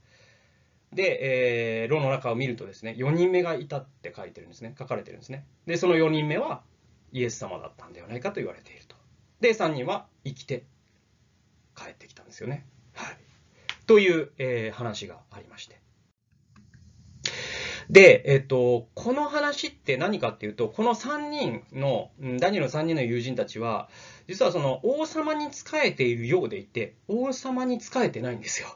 [0.93, 4.75] で、えー、炉の中を見るとですね、4人目がいたって書いてるんですね。
[4.79, 5.47] 書かれてるんですね。
[5.67, 6.63] で、その4人目は
[7.13, 8.97] イエス様だったんではないかと言われていると。
[9.41, 10.65] で、3人は生きて
[11.75, 12.67] 帰ってきたんですよね。
[12.95, 13.26] はい。
[13.87, 15.81] という、えー、話がありまして。
[17.91, 23.89] で、えっと、この話って何かっていうと、この3人の、ダニエルの3人の友人たちは、
[24.27, 28.69] 実はその王様に仕えているようでいて、王様に仕えてないんですよ。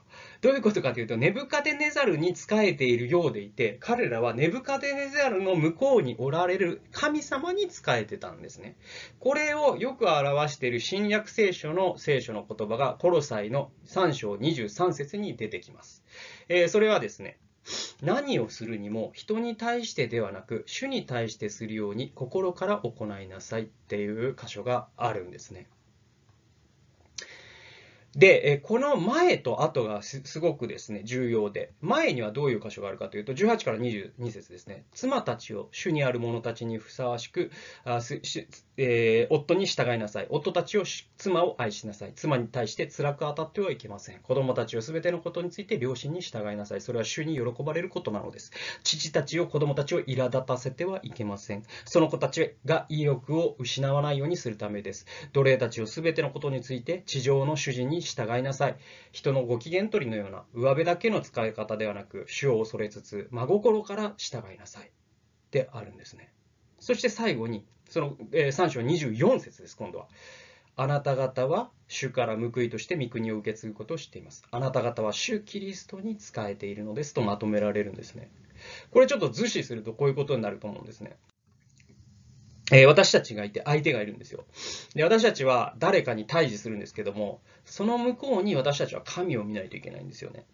[0.43, 8.77] どういうことかというと、ネブカデネザルに仕えているようでいて、彼らはネブカデネザルの向こうにおられる神様に仕えてたんですね。
[9.19, 16.05] これをよく表している新約聖書の聖書の言葉が、コロサイの3章23節に出てきます。
[16.49, 17.39] えー、それはですね、
[18.03, 25.69] 何をするにも人に対してではなく主に対してするように心から行いなさいっていう箇所があるんですね。
[28.17, 34.85] で、この前と後がすごくですね、重要で、前にはどういう箇所があるかというと、18から22節ですね。
[34.93, 37.51] 妻たちを主にある者たちにふさわしく、
[37.85, 38.21] あす
[38.83, 40.27] えー、夫に従いなさい。
[40.31, 40.85] 夫たちを、
[41.19, 42.13] 妻を愛しなさい。
[42.15, 44.21] 妻に対して辛く当たってはいけません。
[44.21, 46.81] 子供たちをすべてのことについて両親に従いなさい。
[46.81, 48.53] それは主に喜ばれることなのです。
[48.83, 51.63] 父たちを、子供たちを苛立たせてはいけません。
[51.85, 55.07] その子たちが意欲を失わないようにするためです。
[55.33, 58.77] 奴隷たちをすべてのことについて地上の主人に従いなさい。
[59.13, 64.91] 人のご機嫌取りのような上辺だけの使い方ではなく、主を恐れつつ、真心から従いなさい。
[65.51, 66.33] であるんですね。
[66.79, 70.09] そして最後に、その、え、3章24節です、今度は。
[70.77, 74.45] あなた方は主から報いとして御国を受け継ぐことを知っています。
[74.51, 78.31] あなた方は主キリストに仕えているのですとまとめられるんですね。
[78.91, 81.19] これちょっと図示するとこういうことになると思うんですね。
[82.71, 84.45] えー、私たちがいて相手がいるんですよ。
[84.95, 90.45] で、私たちは誰かに対峙するんですけども、その向こうに私たちは神を見ないといけないんですよね。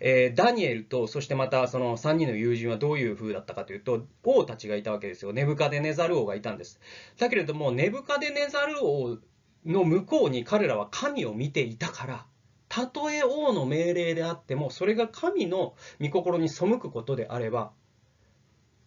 [0.00, 5.32] えー、ダニエルと、そしてまたその3人の友人はどういう風だったかというと、王たちがいたわけですよ。
[5.32, 6.80] ネブカデネザル王がいたんです。
[7.18, 9.18] だけれども、ネブカデネザル王
[9.64, 12.26] の向こうに彼らは神を見ていたから、
[12.68, 17.70] たとえ王の命令であっても、それが神の御心に背くことであれば、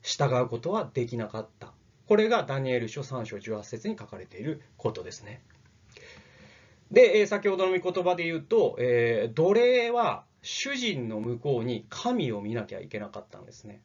[0.02, 1.75] 従うことはできなかった。
[2.08, 5.42] これがダニエル書3章18節に書かれていることですね。
[6.92, 13.82] で、え先ほどの御言葉で言うと、えー、奴隷は主人の向こうに神を見なきゃいけなかったんですね。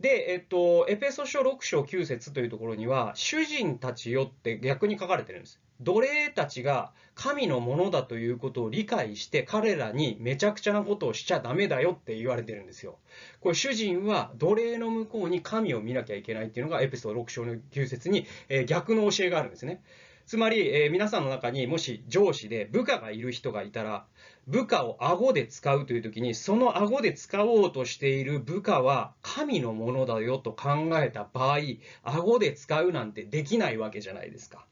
[0.00, 5.60] で、えっと、エペソ書6章9節というところには、主人たちよって逆に書かれてるんです。
[5.80, 12.98] 奴隷たちが神のものだということを理解して、彼らにめちゃくちゃなことをしちゃダメだよって言われてるんですよ。
[13.40, 19.82] これ、主人は奴隷の向こうに神を見なきゃいけないっていうのが、エペソード6章の9節に、え、逆の教えがあるんですね。
[20.26, 24.06] つまり、え、皆さんの中にもし上司で部下がいる人がいたら、
[24.46, 31.58] 部下を顎で使うという時に、その顎で使おうとしている部下は神のものだよと考えた場合、
[32.02, 34.66] 顎で使うなんてできないわけじゃないですか。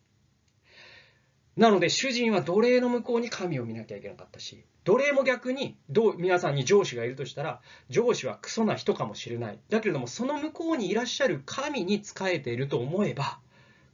[1.58, 9.58] なので主人は奴隷の向こうに神を見なきゃいけなかったし、奴隷も逆にどう皆さんに上司がいるとしたら、上司はクソな人かもしれない。
[9.68, 13.40] だけれども、その向こうにいらっしゃる神に仕えていると思えば、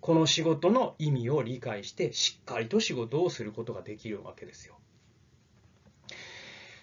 [0.03, 4.77] この仕事の意味を理解してしっかりと仕事をすることができるわけですよ。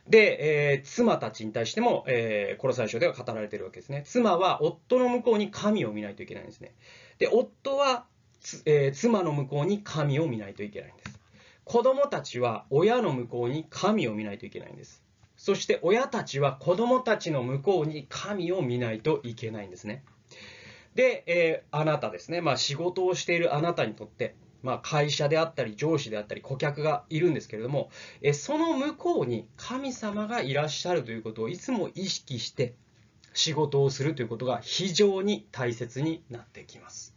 [0.07, 4.01] で、えー、妻たちに対しても、えー、この最初では語られているわけですね。
[4.07, 6.73] 妻は夫の向こうに神を見ないといけないんですね。
[7.19, 8.07] で、夫は、
[8.65, 11.19] えー、妻の向こうに神を見ないといけないんです。
[11.63, 15.03] 子供たちは親の向こうに神を見ないといけないんです。
[15.37, 20.03] そして親たちは子供たちの向こうに神を見ないといけないんですね。
[20.95, 27.89] で、えー、あなたですね、まあ、仕事をしているあなたにとって、まあ、会社であったり上司であったり顧客がいるんですけれども、
[28.21, 32.75] えその向こうに神様がいらっしゃるということをいつも意識して
[33.33, 37.10] 仕事をするということが非常に大切になってきます。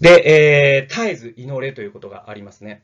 [0.00, 2.82] で、えー、絶えず祈れということがありますね。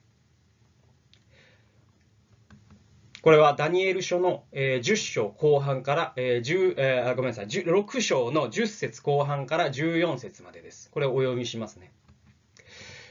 [3.22, 10.90] これはダニエル書の、え10章後半から、え10えー、ごめんなさい、6章の10節後半から14節までです。
[10.90, 11.90] これをお読みしますね。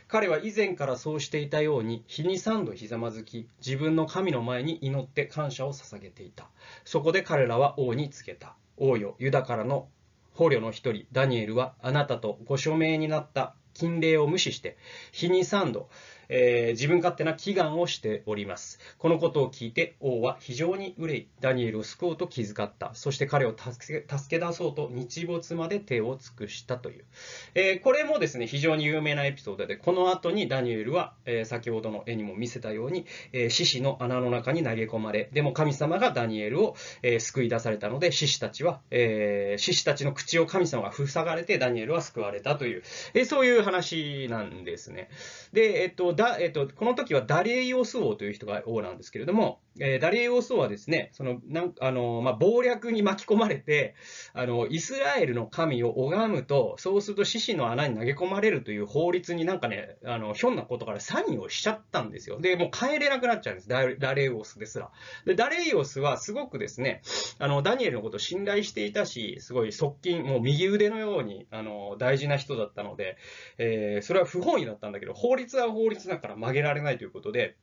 [0.08, 6.47] 彼は以前からそうしていたように、日に3度ひざまずき、自分の神の前に祈って感謝を捧げていた。
[6.86, 8.56] そこで彼らは王に告げた。
[8.78, 9.88] 王よ、ユダからの
[10.36, 14.78] 捕虜の一人、ダニエルは、あなたとご署名になった禁令を無視して、
[15.12, 15.90] 日に3度、
[16.36, 18.80] えー、自分勝手な祈願をしております。
[18.98, 22.90] このことを聞いて王は非常に憂い、ダニエルを救おうと気遣った。
[22.96, 27.06] そして彼を助け助け出そうと日没まで手を尽くしたという。
[27.54, 45.10] えー、これもですね、非常に有名なエピソードで、この後にダニエルは、えー、先ほどの絵にも見せたように、え獅子の穴の中に投げ込まれ、でも神様がダニエルを、え救い出されたので、獅子たちは、え獅子たちの口を神様が塞がれて、ダニエルは救われたという、えそういう話なんですね。
[45.52, 53.96] で、えっと、だ、えっと、この時はダリエイオス王という人が王なんですけれども、えー、ダリエイオス王はですね、その、なんあの、まあ、謀略に巻き込まれて、
[54.34, 62.40] あの、イスラエルの神を拝むと、そうすると獅子の穴に投げ込まれるという法律になんかね、あの、ひょんなことからサインをしちゃったんですよ。
[62.40, 63.70] で、もう帰れなくなっちゃうんです。
[63.70, 64.92] ダダレイオスですら。
[65.26, 67.02] で、ダレイオスはすごくですね、
[67.40, 73.18] あの、ダニエルのことを信頼していたし、すごい側近、もう右腕のように、あの、大事な人だったので、
[73.58, 77.57] えー、それは不本意だったんだけど、法律は法律だから曲げられないということで、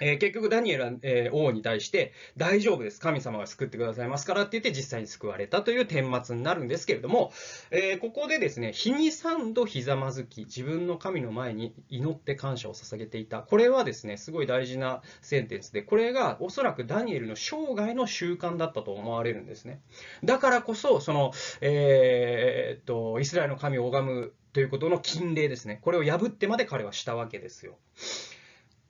[0.00, 3.00] えー、結局ダニエルは、えー、王に対して大丈夫です。
[3.00, 7.32] 神様が救ってくださいますからって言って実際に救われたという顛末になるんですけれども、
[7.70, 13.42] えー、ここでですね、日に三度ひざまずき、自分の神の前に祈って感謝を捧げていた。
[13.42, 19.80] これはですね、すごい大事なセンテンスで、これがおそらくダニエルの生涯の習慣だったと思われるんですね。
[20.24, 25.80] だからこそ、その、えー、っと、イスラエルの神を拝むということの禁令ですね。
[25.82, 27.76] これを破ってまで彼はしたわけですよ。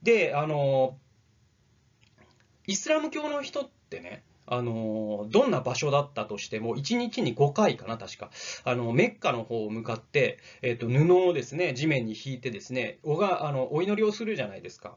[0.02, 0.98] で、あの、
[2.66, 8.30] イスラム教の人ってね、あの、どんな場所だったとしても、1日に5回かな、確か。
[8.64, 14.96] あの、メッカの方を向かって、えっ、と、布をですね、地面に引いてですね、おが、あの、お祈りをするじゃないですか。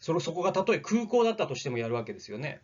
[0.00, 2.60] それ、そこがたとえ空港だったとしてもやるわけですよね。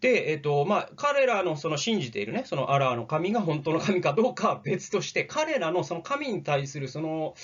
[0.00, 7.36] で、えっ、と、ま、彼らのその信じているね、そのアラーの神が本当の神かどうかは別として、彼らのその神に対するその誠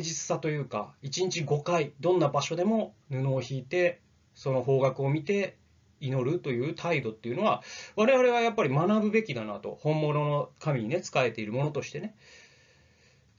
[0.00, 4.00] 実さというか、1日5回、どんな場所でも布を引いて、
[4.34, 5.56] その方角を見て
[6.00, 7.62] 祈るという態度っていうのは、
[7.94, 12.16] 我々はやっぱり学ぶべきだなと、本物の神にね、仕えているものとしてね。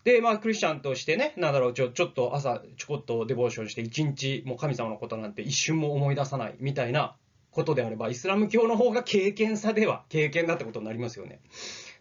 [0.05, 7.17] で、まあ、クリスチャンとしてね、なんだろう、ちょ、ちょっと朝、ちょこっとデボーションして、一日、もう神様のことなんて一瞬も思い出さないみたいな
[7.55, 11.39] ことであれば、イスラム教の方が経験差では経験だってことになりますよね。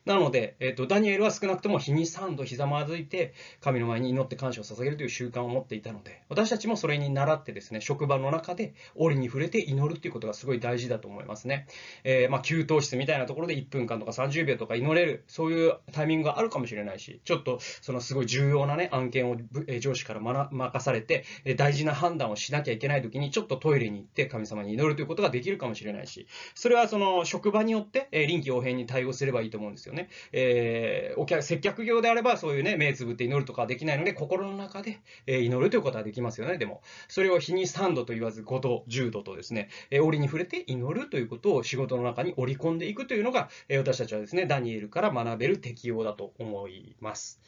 [0.05, 3.33] なので、えっ、ー、と、ダニエルは少なくとも日に3度ひざまずいて、
[3.63, 11.67] 神の前に祈って感謝を捧げるという習慣を持っていたので、私たちもそれに倣ってですね、職場の中で折に触れて祈るっていうことがすごい大事だと思いますね。
[12.05, 19.39] えー、まあ、給湯室みたいなところで1分間とか30秒とか祈れる、そういうタイミングがあるかもしれないし、ちょっとそのすごい重要なね、案件を
[19.81, 21.25] 上司から任されて、
[21.57, 30.09] 大事な判断をしなきゃいけない時に、ちょっとトイレに行って神様に祈るということができるかもしれないし、それはその職場によって臨機応変に対応すればいいと思うんですよね。
[30.33, 36.59] えー、お客、接客業であれば、そういうね、目つぶって祈るとかはできないので、心の中で、えー、祈るということはできますよね。
[36.59, 47.41] でも、それを日に3度と言わず5度、10度とですね、えー、折に触れて祈るということを仕事の中に織り込んでいくというのが、えー、私たちはですね、ダニエルから学べる適用だと思います。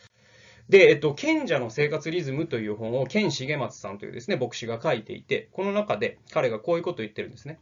[0.69, 7.61] で、えっと、賢者の生活リズムという本を、賢重松さんというですね、牧師が書いていて、この中で彼がこういうことを言ってるんですね。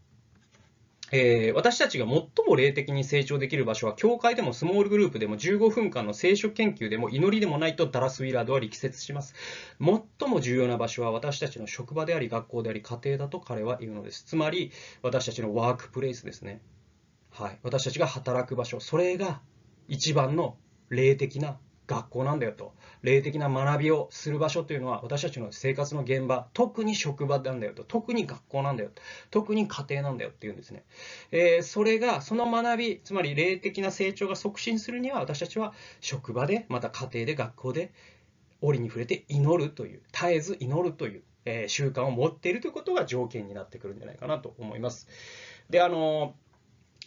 [1.16, 9.36] えー、私たちが最も霊的に成長できる場所は、教会でもスモールグループでも15分間の聖書研究でも祈りでもないとダラス・ウィラードは力説します。
[9.78, 14.24] 最も重要な場所は私たちの職場であり、学校であり、家庭だと彼は言うのです。
[14.24, 16.60] つまり、私たちのワークプレイスですね。
[17.30, 17.60] はい。
[17.62, 19.40] 私たちが働く場所、それが
[19.86, 20.56] 一番の
[20.88, 22.72] 霊的な学校なんだよと。
[23.02, 27.84] 霊的な学びをする場所というのは私たちの生活の現場、特に職場なんだよと。
[27.84, 28.90] 特に学校なんだよ。
[29.30, 30.84] 特に家庭なんだよっていうんですね。
[31.30, 37.92] えー、それが、その学び、つまり霊的な成長が促進するには私たちは職場で、また家庭で、学校で、
[38.60, 45.08] 折に触れて祈るという、絶えず祈るという、えー、習慣を持っているということが条件になってくるんじゃないかなと思います。
[45.68, 46.34] で、あの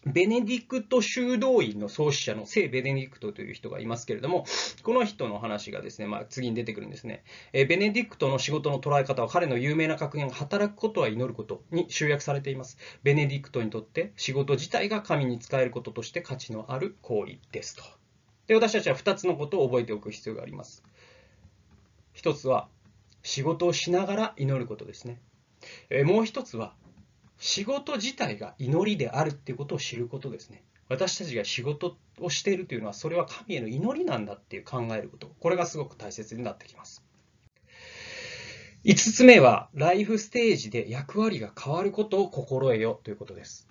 [0.05, 4.45] ベネディクト修道院の創始者の聖ベネディクトという人がいますけれども、
[4.83, 7.23] この人の話がですね、まあ、次に出てくるんですね。
[7.53, 12.77] えベネディクトの仕事の捉え方は彼の有名な格言、働くことは祈ることに集約されています。
[13.03, 17.83] ベネディクトにとって仕事自体が神に仕えることとして価値のある行為ですと。
[18.47, 20.83] で、私たちは2つのことを覚えておく必要があります。
[22.15, 22.67] 1つは、
[23.23, 25.19] 仕事をしながら祈ることですね。
[25.89, 26.73] えもう1つは、
[27.39, 30.63] 仕事自体が祈りであるっていうことを知ることですね。
[30.89, 35.31] 私たちが仕事をしているというのは、それは神への祈りなんだっていう考えること。
[35.39, 37.03] これがすごく大切になってきます。
[38.85, 43.67] 5つ目は、ライフステージで役割が変わることを心得よということです。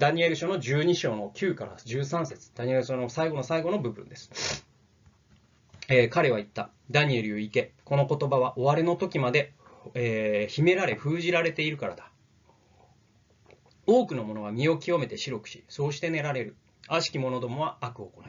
[0.00, 4.66] ダニエル書の12章の9から13節ダニエル書の最後の最後の部分です。
[5.88, 6.70] えー、彼は言った。
[6.90, 7.72] ダニエルよ行け。
[7.84, 9.52] この言葉は終わりの時まで、
[9.94, 12.10] えー、秘められ封じられているからだ。
[13.86, 16.56] 多くの者は身を清めて白くし、そうして寝られる。
[16.88, 18.26] 悪しき者どもは悪を行い。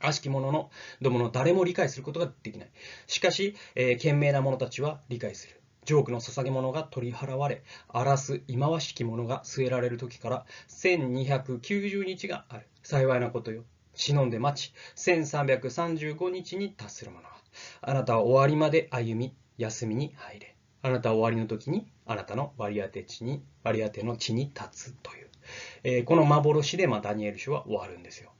[0.00, 2.70] 悪しき者のどもの誰も理解することができない。
[3.06, 5.60] しかし、えー、賢明な者たちは理解する。
[5.84, 12.66] ジョークの捧げ物が取り払われ、荒らす忌まわしき者が据えられる時から1290日がある。
[12.82, 13.64] 幸いなことよ。
[13.94, 17.36] 忍んで待ち、1335日に達する者は、
[17.80, 20.57] あなたは終わりまで歩み、休みに入れ。
[20.82, 25.28] あなたは終わりの時にあなたの割り当て地に、割り当ての地に立つという、
[25.84, 28.30] えー、この幻で、まあ、ダニエル書は終わるんですよ。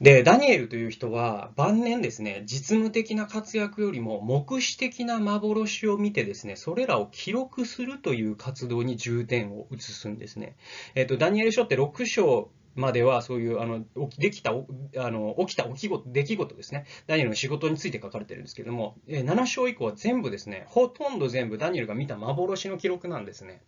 [0.00, 10.54] で、ダニエルという人は晩年ですね、実務的な活躍よりも目視的な幻を見てですね、それらを記録するという活動に重点を移すんですね。
[10.94, 13.84] えっ、と、ダニエル書って6章まではそういうあの
[14.18, 23.62] できたあの起きた起き事出来事ですね、ダニエルの仕事について書かれてるんですけれども、7章以降は全部ですね、ほとんど全部ダニエルが見た幻の記録なんですね。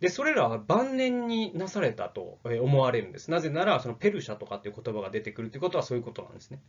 [0.00, 3.30] で、それらは晩年になされたと思われるんです。
[3.30, 6.60] なぜなら、そのペルシャとかっていう言葉が出てくるということはそういうことなんですね。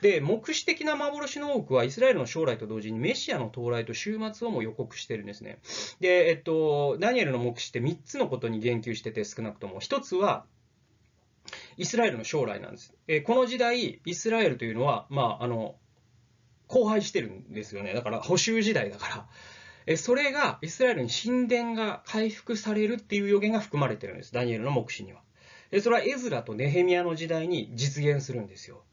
[0.00, 5.58] で、目視的な幻の多くはイスラエルの将来と同時にメシアの到来と終末をも予告してるんですね。
[6.00, 9.80] で、えっと、ダニエルの目視って3つのことに言及してて少なくとも。
[9.80, 10.44] 1つは、
[11.76, 12.94] イスラエルの将来なんです。
[13.08, 15.76] えこの時代、イスラエルというのは、まあ、あの、
[16.68, 17.94] 荒廃してるんですよね。
[17.94, 19.26] だから、補修時代だから。
[19.86, 24.32] えそれが、イスラエルに神殿が回復されるっていう予言が含まれてるんです。
[24.32, 25.20] ダニエルの目視には。
[25.70, 28.84] えそれはエズラとネヘミヤの時代に実現するんですよ。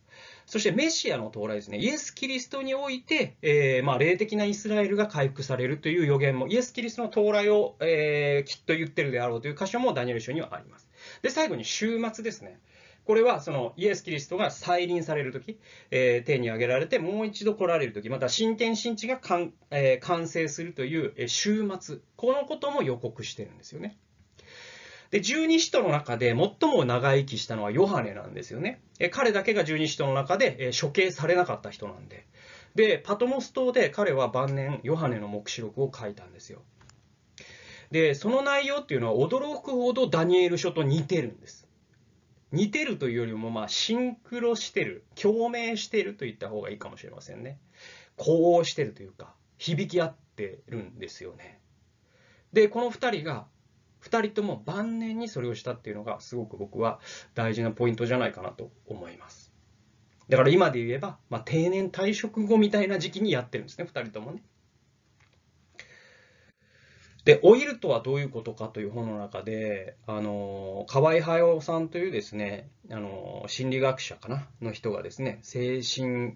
[0.46, 1.78] そしてメシアの到来ですね。
[1.78, 10.90] イエス・キリストにおいて、えー、まあ、霊的なイスラエルが回復されるという予言も、イエス・キリストの到来を、えー、きっと言ってるであろうという箇所もダニエル書にはあります。
[11.22, 12.60] で、最後に終末ですね。
[13.06, 15.58] これはそのイエス・キリストが再臨されるとき、
[15.90, 23.98] えー、手に挙げられてもう一度来られるとき、また新天新地が完,、えー、完成するという、えー、終末、このことも予告してるんですよね。
[25.10, 28.82] で、十二使徒の中で最も長生きしたのはヨハネなんですよね。
[28.98, 32.26] え彼だけが十二使徒の中で、え処刑されなかった人なんで。
[32.76, 36.62] で、パトモス島で彼は晩年ヨハネの黙示録を書いたんですよ。
[37.92, 41.68] で、その内容っていうのは驚くほどダニエル書と似てるんです。
[42.52, 47.60] 似てるというよりも、まあ、シンクロしてる、共鳴してると言った方がいいかもしれませんね。
[48.18, 51.60] 呼応してるというか、響き合ってるんですよね。
[52.54, 53.48] で、この2人が、
[54.04, 57.00] 2人とも晩年にそれをしたっていうのが、すごく僕は
[57.36, 59.54] 大事なポイントじゃないかなと思います。
[60.28, 64.44] だから今で言えば、まあ、定年退職後みたいな時期にやってるんですね、2人ともね。
[67.24, 76.36] で、老いるとはどういうことかという本の中で、あの、河合駿さんというですね、あの、心理学者かなの人がですね、精神、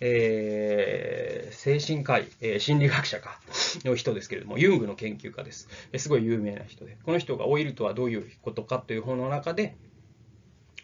[0.00, 3.40] えー、精神科医、えー、心理学者か
[3.84, 5.68] の人ですけれども、ユングの研究家です。
[5.96, 9.76] すごい有名な人で、この人が老いるとはどういうことかという本の中で、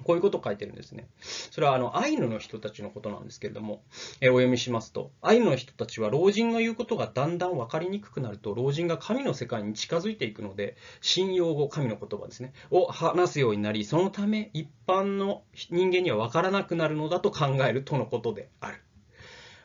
[0.05, 1.09] こういうことを書いてるんですね。
[1.51, 3.83] それはあのアイヌの人たちのことなんですけれども、
[4.21, 18.86] えー、お読みしますと、アイヌの人たちは老人の言うことがだんだん分かりにくくなると、老人が神の世界に近づいていくので、信用語、神の言葉ですね、を話すようになり、そのため一般の人間には分からなくなるのだと考えるとのことである。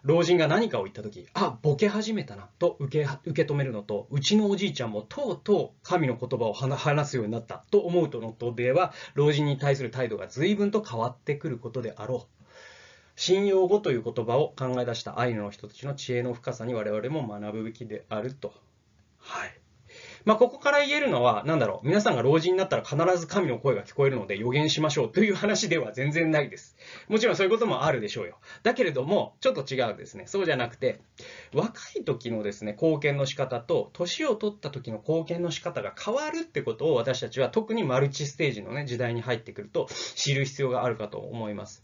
[0.04, 12.42] 老人が何かを言った時あボケ始めたなと受け受け止めるのとうちのおじいちゃんもとうとう神の言葉を話すようになったと思うとのとでは老人に対する態度が随分と変わってくることであろう
[13.16, 18.54] 信用語という言葉を考え出したアイヌの人たちの知恵の深さに我々も学ぶべきであると。
[19.20, 19.61] はい
[20.26, 26.76] まあ、ここから言えるのは、なんだろう、皆さんが老人になったら必ず神の声が聞こえるので予言しましょうという話では全然ないです。
[27.08, 28.40] もちろんそういうこともあるでしょうよ。
[28.64, 30.26] だけれども、ちょっと違うですね。
[30.28, 31.00] そうじゃなくて、
[31.54, 41.82] 若い時のですね、貢献の仕方と、年を取った時の貢献の仕方が変わるってことを私たちは特にマルチステージのね、時代に入ってくると知る必要があるかと思います。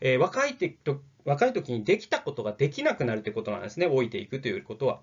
[0.00, 0.76] えー、若い時
[1.24, 5.00] 若い時にできたことができなくなるってことなんですね、老いていくということは。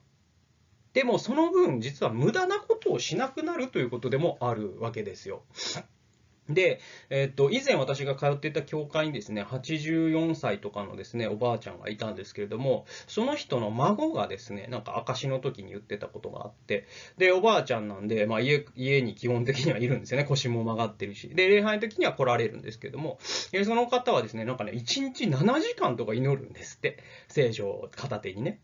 [0.96, 5.44] でもその分実は無駄なことをしなくなるということでもあるわけですよ。
[6.48, 6.80] で、
[7.10, 16.86] えっと、以前私が通っていた教会にですね、84歳とかのですね、おばあちゃんがいたんですけれども、その人の孫がですね、なんか証の時に言ってたことがあって、
[17.18, 20.24] で、おばあちゃんなんで、まあ家、家に基本的にはいるんですよね。
[20.24, 21.30] 腰も曲がってるし。
[21.30, 27.00] で、礼拝の時には来られるんですけども、その方はですね、なんかね、1日7時間とか祈るんですって。
[27.28, 28.62] 聖書を片手にね。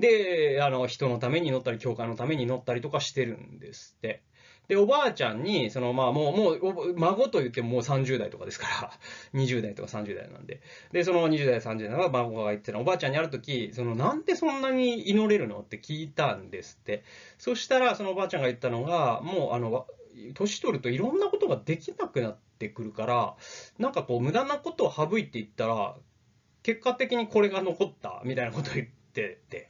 [0.00, 4.22] で、あの、人のために祈ったり、教会のために祈ったりとかしてるんですって。
[4.70, 8.92] で、おばあちゃんに、その、まあ、もう、もう、孫と言ってももう30代とかですから、
[9.34, 10.60] 20代とか30代なんで。
[10.92, 17.02] で、その20代、30代の孫が言ってたおばあちゃんにある時、その、なんでそんなに祈れるのって聞いたんですって。
[17.36, 19.88] そしたら、そのおばあちゃんが言ったのが、もう、あの、
[20.34, 23.36] 年取るといろんなことができなくなってくるから、
[23.78, 25.96] なんかこう、無駄なことを省いていったら、
[26.62, 29.69] 結果的にこれが残ったみたいなことを言ってて。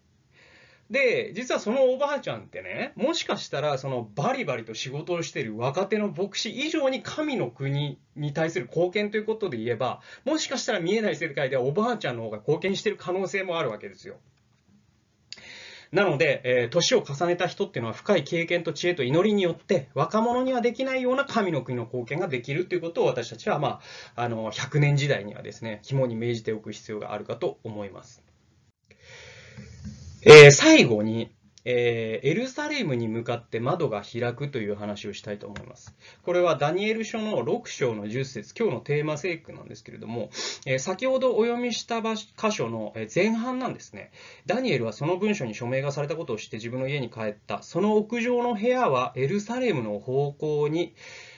[0.91, 14.17] で、実はそのおばあちゃんってね、もしかしたらそのバリバリと仕事をしている若手の牧師以上に神の国に対する貢献ということで言えば、もしかしたら見えない世界ではおばあちゃんの方が貢献している可能性もあるわけですよ。
[15.93, 23.81] なので、えー、年を重ねた人っていうのは深い経験と知恵と祈りによって、若者にはできないような神の国の貢献ができるということを私たちは、ま
[24.15, 28.23] あ、あの、100年時代にはですね、肝に銘じておく必要があるかと思います。
[30.23, 31.31] えー、最後に、
[31.65, 35.97] えー、エルサレムに向かって窓が開くという話をしたいと思います。
[36.25, 40.29] これはダニエル書の6章の10節今日のテーマ聖句なんですけれども、
[40.67, 42.19] えー、先ほどお読みした箇
[42.53, 44.13] 所の前半なんですね。
[44.45, 47.63] ダニエルはその文書に署名がされたことを知って自分の家に帰った。
[47.63, 50.95] その屋上の部屋はエルサレムの方向に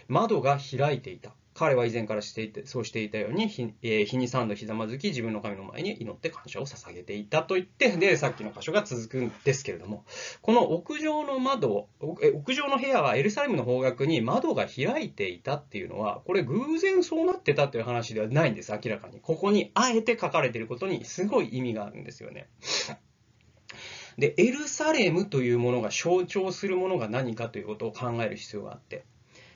[0.08, 1.30] 窓が開いていた。
[1.54, 10.04] 彼は以前からしていて、そうしていたように日、えー、日に3度ひざまずき、自分の神の前に祈って感謝を捧げていたと言って、で、さっきの箇所が続くんですけれども、
[10.40, 19.20] この屋上の窓、屋上の部屋はエルサレムの方角に窓が開いていたっていうのは、これ偶然そうなってたという話ではないんです、明らかに。
[19.20, 22.48] ここにあえて書かれていることにすごい意味があるんですよね。
[24.18, 29.04] で、エルサレムというものが象徴するものが何かということを考える必要があって、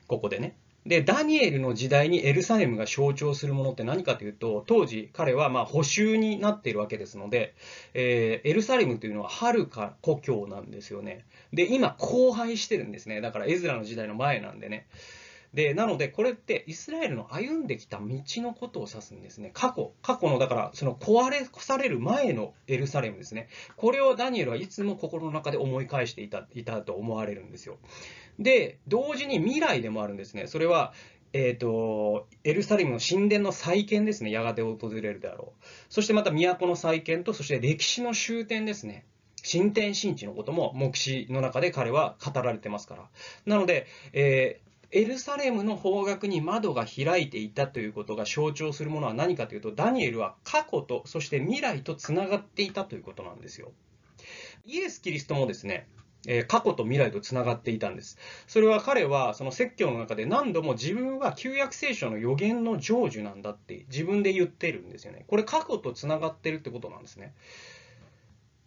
[0.06, 0.56] ここでね。
[0.86, 7.54] で、ダニエルの時代にエルサレムが象徴するものって何かというと、当時彼はまあ補修になっているわけですので、
[7.92, 11.24] えー、エルサレムというのは遥か故郷なんですよね。
[11.52, 13.20] で、今荒廃してるんですね。
[13.20, 14.86] だからエズラの時代の前なんでね。
[15.54, 19.50] で、なので、これってイスラエルの歩んできた道のことを指すんですね。
[19.54, 23.48] 過去、過去の、だから、その壊れされる前のエルサレムですね。
[23.76, 27.78] これをダニエルはいつも心の中で思い返していたいたと思われるんですよ。
[28.38, 30.46] で、同時に未来でもあるんですね。
[30.46, 30.92] それは、
[31.32, 34.30] え、ー、と、エルサレムの神殿の再建ですね。
[34.30, 35.64] やがて訪れるであろう。
[35.88, 39.04] そしてまた都の再建と、そして歴史の終点ですね。
[39.42, 43.08] 新天新地のことも目視の中で彼は語られてますから。
[43.44, 53.72] なので、えーエルサレムの方角に窓が開いていたということが象徴するものは何かというと、ダニエルは過去と、そして未来とつながっていたということなんですよ。
[54.64, 55.88] イエス・キリストもですね、
[56.26, 58.18] え過去と未来とつながっていたんです。
[58.46, 65.24] それは彼はその説教の中で何度も自分は旧約聖書の予言の成就なんだって自分で言ってるんですよね。
[65.28, 67.34] これ過去とつながってるってことなんですね。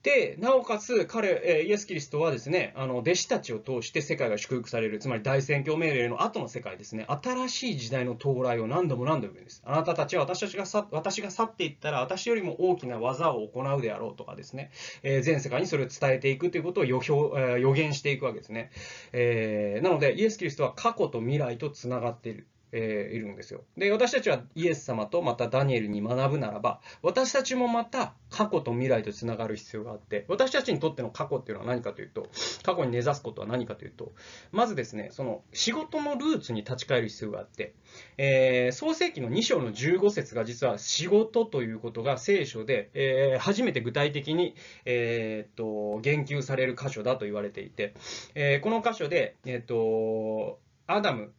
[0.01, 9.61] で、なおかつ彼、えイエス・キリストはですね、あの、弟子たちを通して世界が祝福される、つまり大宣教命令の後の世界ですね、新しい時代の到来を何度も何度も言うんです。
[9.65, 14.71] あなたたちは私たちが去、私が去っていったら、私よりも大きな技を行うであろうとかですね、
[15.03, 18.71] えー、全世界にそれを伝えていくということを予表、えー、予言していくわけですね。
[19.11, 22.47] えー、なので、イエス・キリストは過去と未来と繋がっている。
[22.71, 23.63] えー、いるんですよ。
[23.77, 32.27] で、私たちはイエス様とまたダニエルに学ぶならば、私たちもまた過去と未来とつながる必要があって、私たちにとっての過去っていうのは何かというと、
[32.63, 34.13] 過去に根ざすことは何かというと、
[34.51, 37.73] まずですね、その仕事のルーツに立ち返る必要があって、
[38.17, 44.55] えー、創世記の2章の15節が実は仕事ということが聖書で、えー、初めて具体的に、
[44.85, 47.93] えー、っと、言及される箇所だと言われていて、
[48.35, 51.33] え、この箇所で、えっと、アダム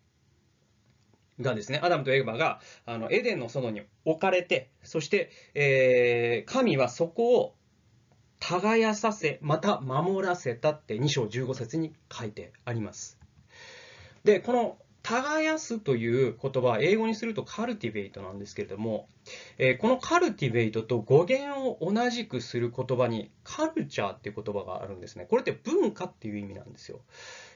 [1.40, 7.54] がですね、アダムとエヴァがあのエデンの園に置かれて、そして、えー、神はそこを
[8.40, 13.18] 耕させ、また守らせたって2章15節に書いてあります。
[14.24, 19.08] で、この耕すという言葉は英語にするとカルティベイトなんですけれども、
[19.58, 25.26] えー、このカルティベイトと語源を同じくする言葉にカルチャーっていう言葉があるんですね。
[25.28, 27.00] これって文化っていう意味なんですよ。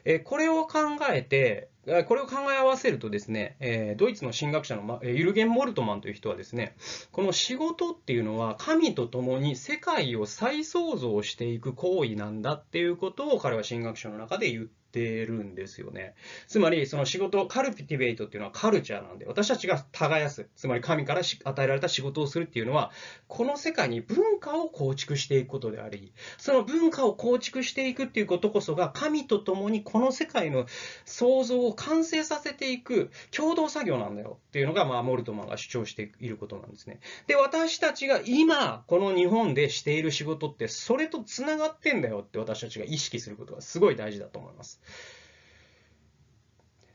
[0.05, 0.79] え、これを考
[1.11, 1.69] えて、
[2.07, 6.77] これを考え合わせるとですね、え、ドイツの神学者のユルゲン・モルトマンという人はですね、
[7.13, 16.15] この仕事っていうのは神と共に世界を再創造していく行為なんだっていうことを彼は神学者の中で言っててるんですよね。
[16.47, 22.93] つまり、その仕事を、カルピティベイトっていうのはカルチャーなんで、私たちが耕す、つまり神から与えられた仕事をするっていうのは、
[23.27, 30.67] この世界に文化を構築していくことであり、その文化を構築していくっていうことこそが、神と共にこの世界の
[31.05, 37.01] 創造を完成させていく共同作業なんだよっていうのが、まあ、モルトマンが主張していることなんですね。
[37.27, 44.81] で、私たちが今、この日本でしている仕事って、それと繋がってんだよって私たちが意識することがすごい大事だと思います。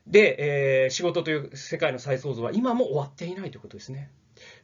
[0.07, 4.11] で、えー、仕事という世界の再創造は今も終わっていないということですね。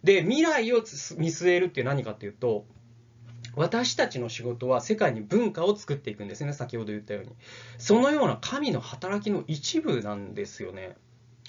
[0.03, 0.77] で、未来を
[1.17, 2.65] 見据えるって何かっていうと、
[3.55, 7.31] 私たちの仕事は世界に文化を作っていくんですね、先ほど言ったように。
[7.77, 10.95] そのような神の働きの一部なんですよね。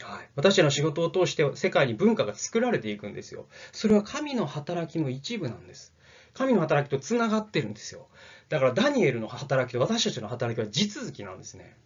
[0.00, 3.46] はい、私たちの仕事を通して世界に文化が作られていくんですよ。
[3.72, 5.94] それは神の働きの一部なんです。
[6.34, 8.08] 神の働きとつながってるんですよ。
[8.48, 11.76] だからダニエルの働きと私たちの働きは地続きなんですね。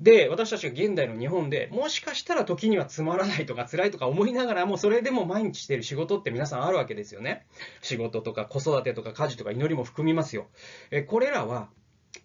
[0.00, 7.46] で、私たちが現代の日本でもしかしたら時にはつまらないとか辛いとか思いながらも、それでも毎日してる仕事って皆さんあるわけですよね。
[7.80, 10.48] 仕事とか子育てとか家事とか祈りも含みますよ。
[10.90, 11.70] えこれらは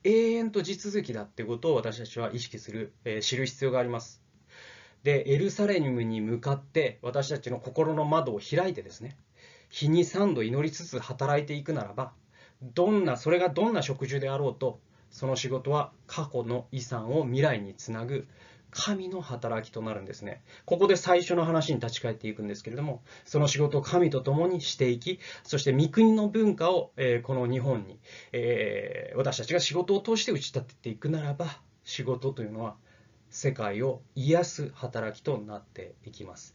[0.03, 4.22] 永遠と地続きだってことを私たちは意識する、え知る必要があります。
[5.03, 9.16] で、エルサレムに向かって私たちの心の窓を開いてですね、
[9.70, 12.12] 日に3度祈りつつ働いていくならば、
[12.62, 14.80] どんな、それがどんな植樹であろうと、
[15.12, 18.28] その仕事は過去の遺産を未来につなぐ
[18.72, 20.41] 神の働きとなるんですね。
[20.66, 27.99] ここで最初の話に立ち返っていくんですけれども、その仕事を神と共にしていき、そして御国の文化を、えー、この日本に、
[28.32, 32.76] えー、私たちが仕事を通して打ち立てていくならば、仕事というのは
[33.30, 36.53] 世界を癒す働きとなっていきます。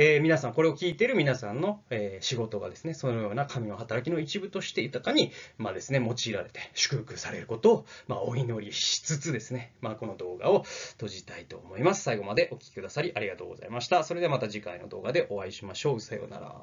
[0.00, 12.04] えー、皆さん、これを聞いている皆さんの、えー、仕事がですね、そのような神の働きの一部として豊かに、まあですね、用いられて祝福されることを、まあ、お祈りしつつですね、まあ、この動画を閉じたいと思います。
[12.04, 14.04] 最後までお聴きくださりありがとうございました。
[14.04, 16.00] それではまた次回の動画でお会いしましょう。
[16.00, 16.62] さようなら。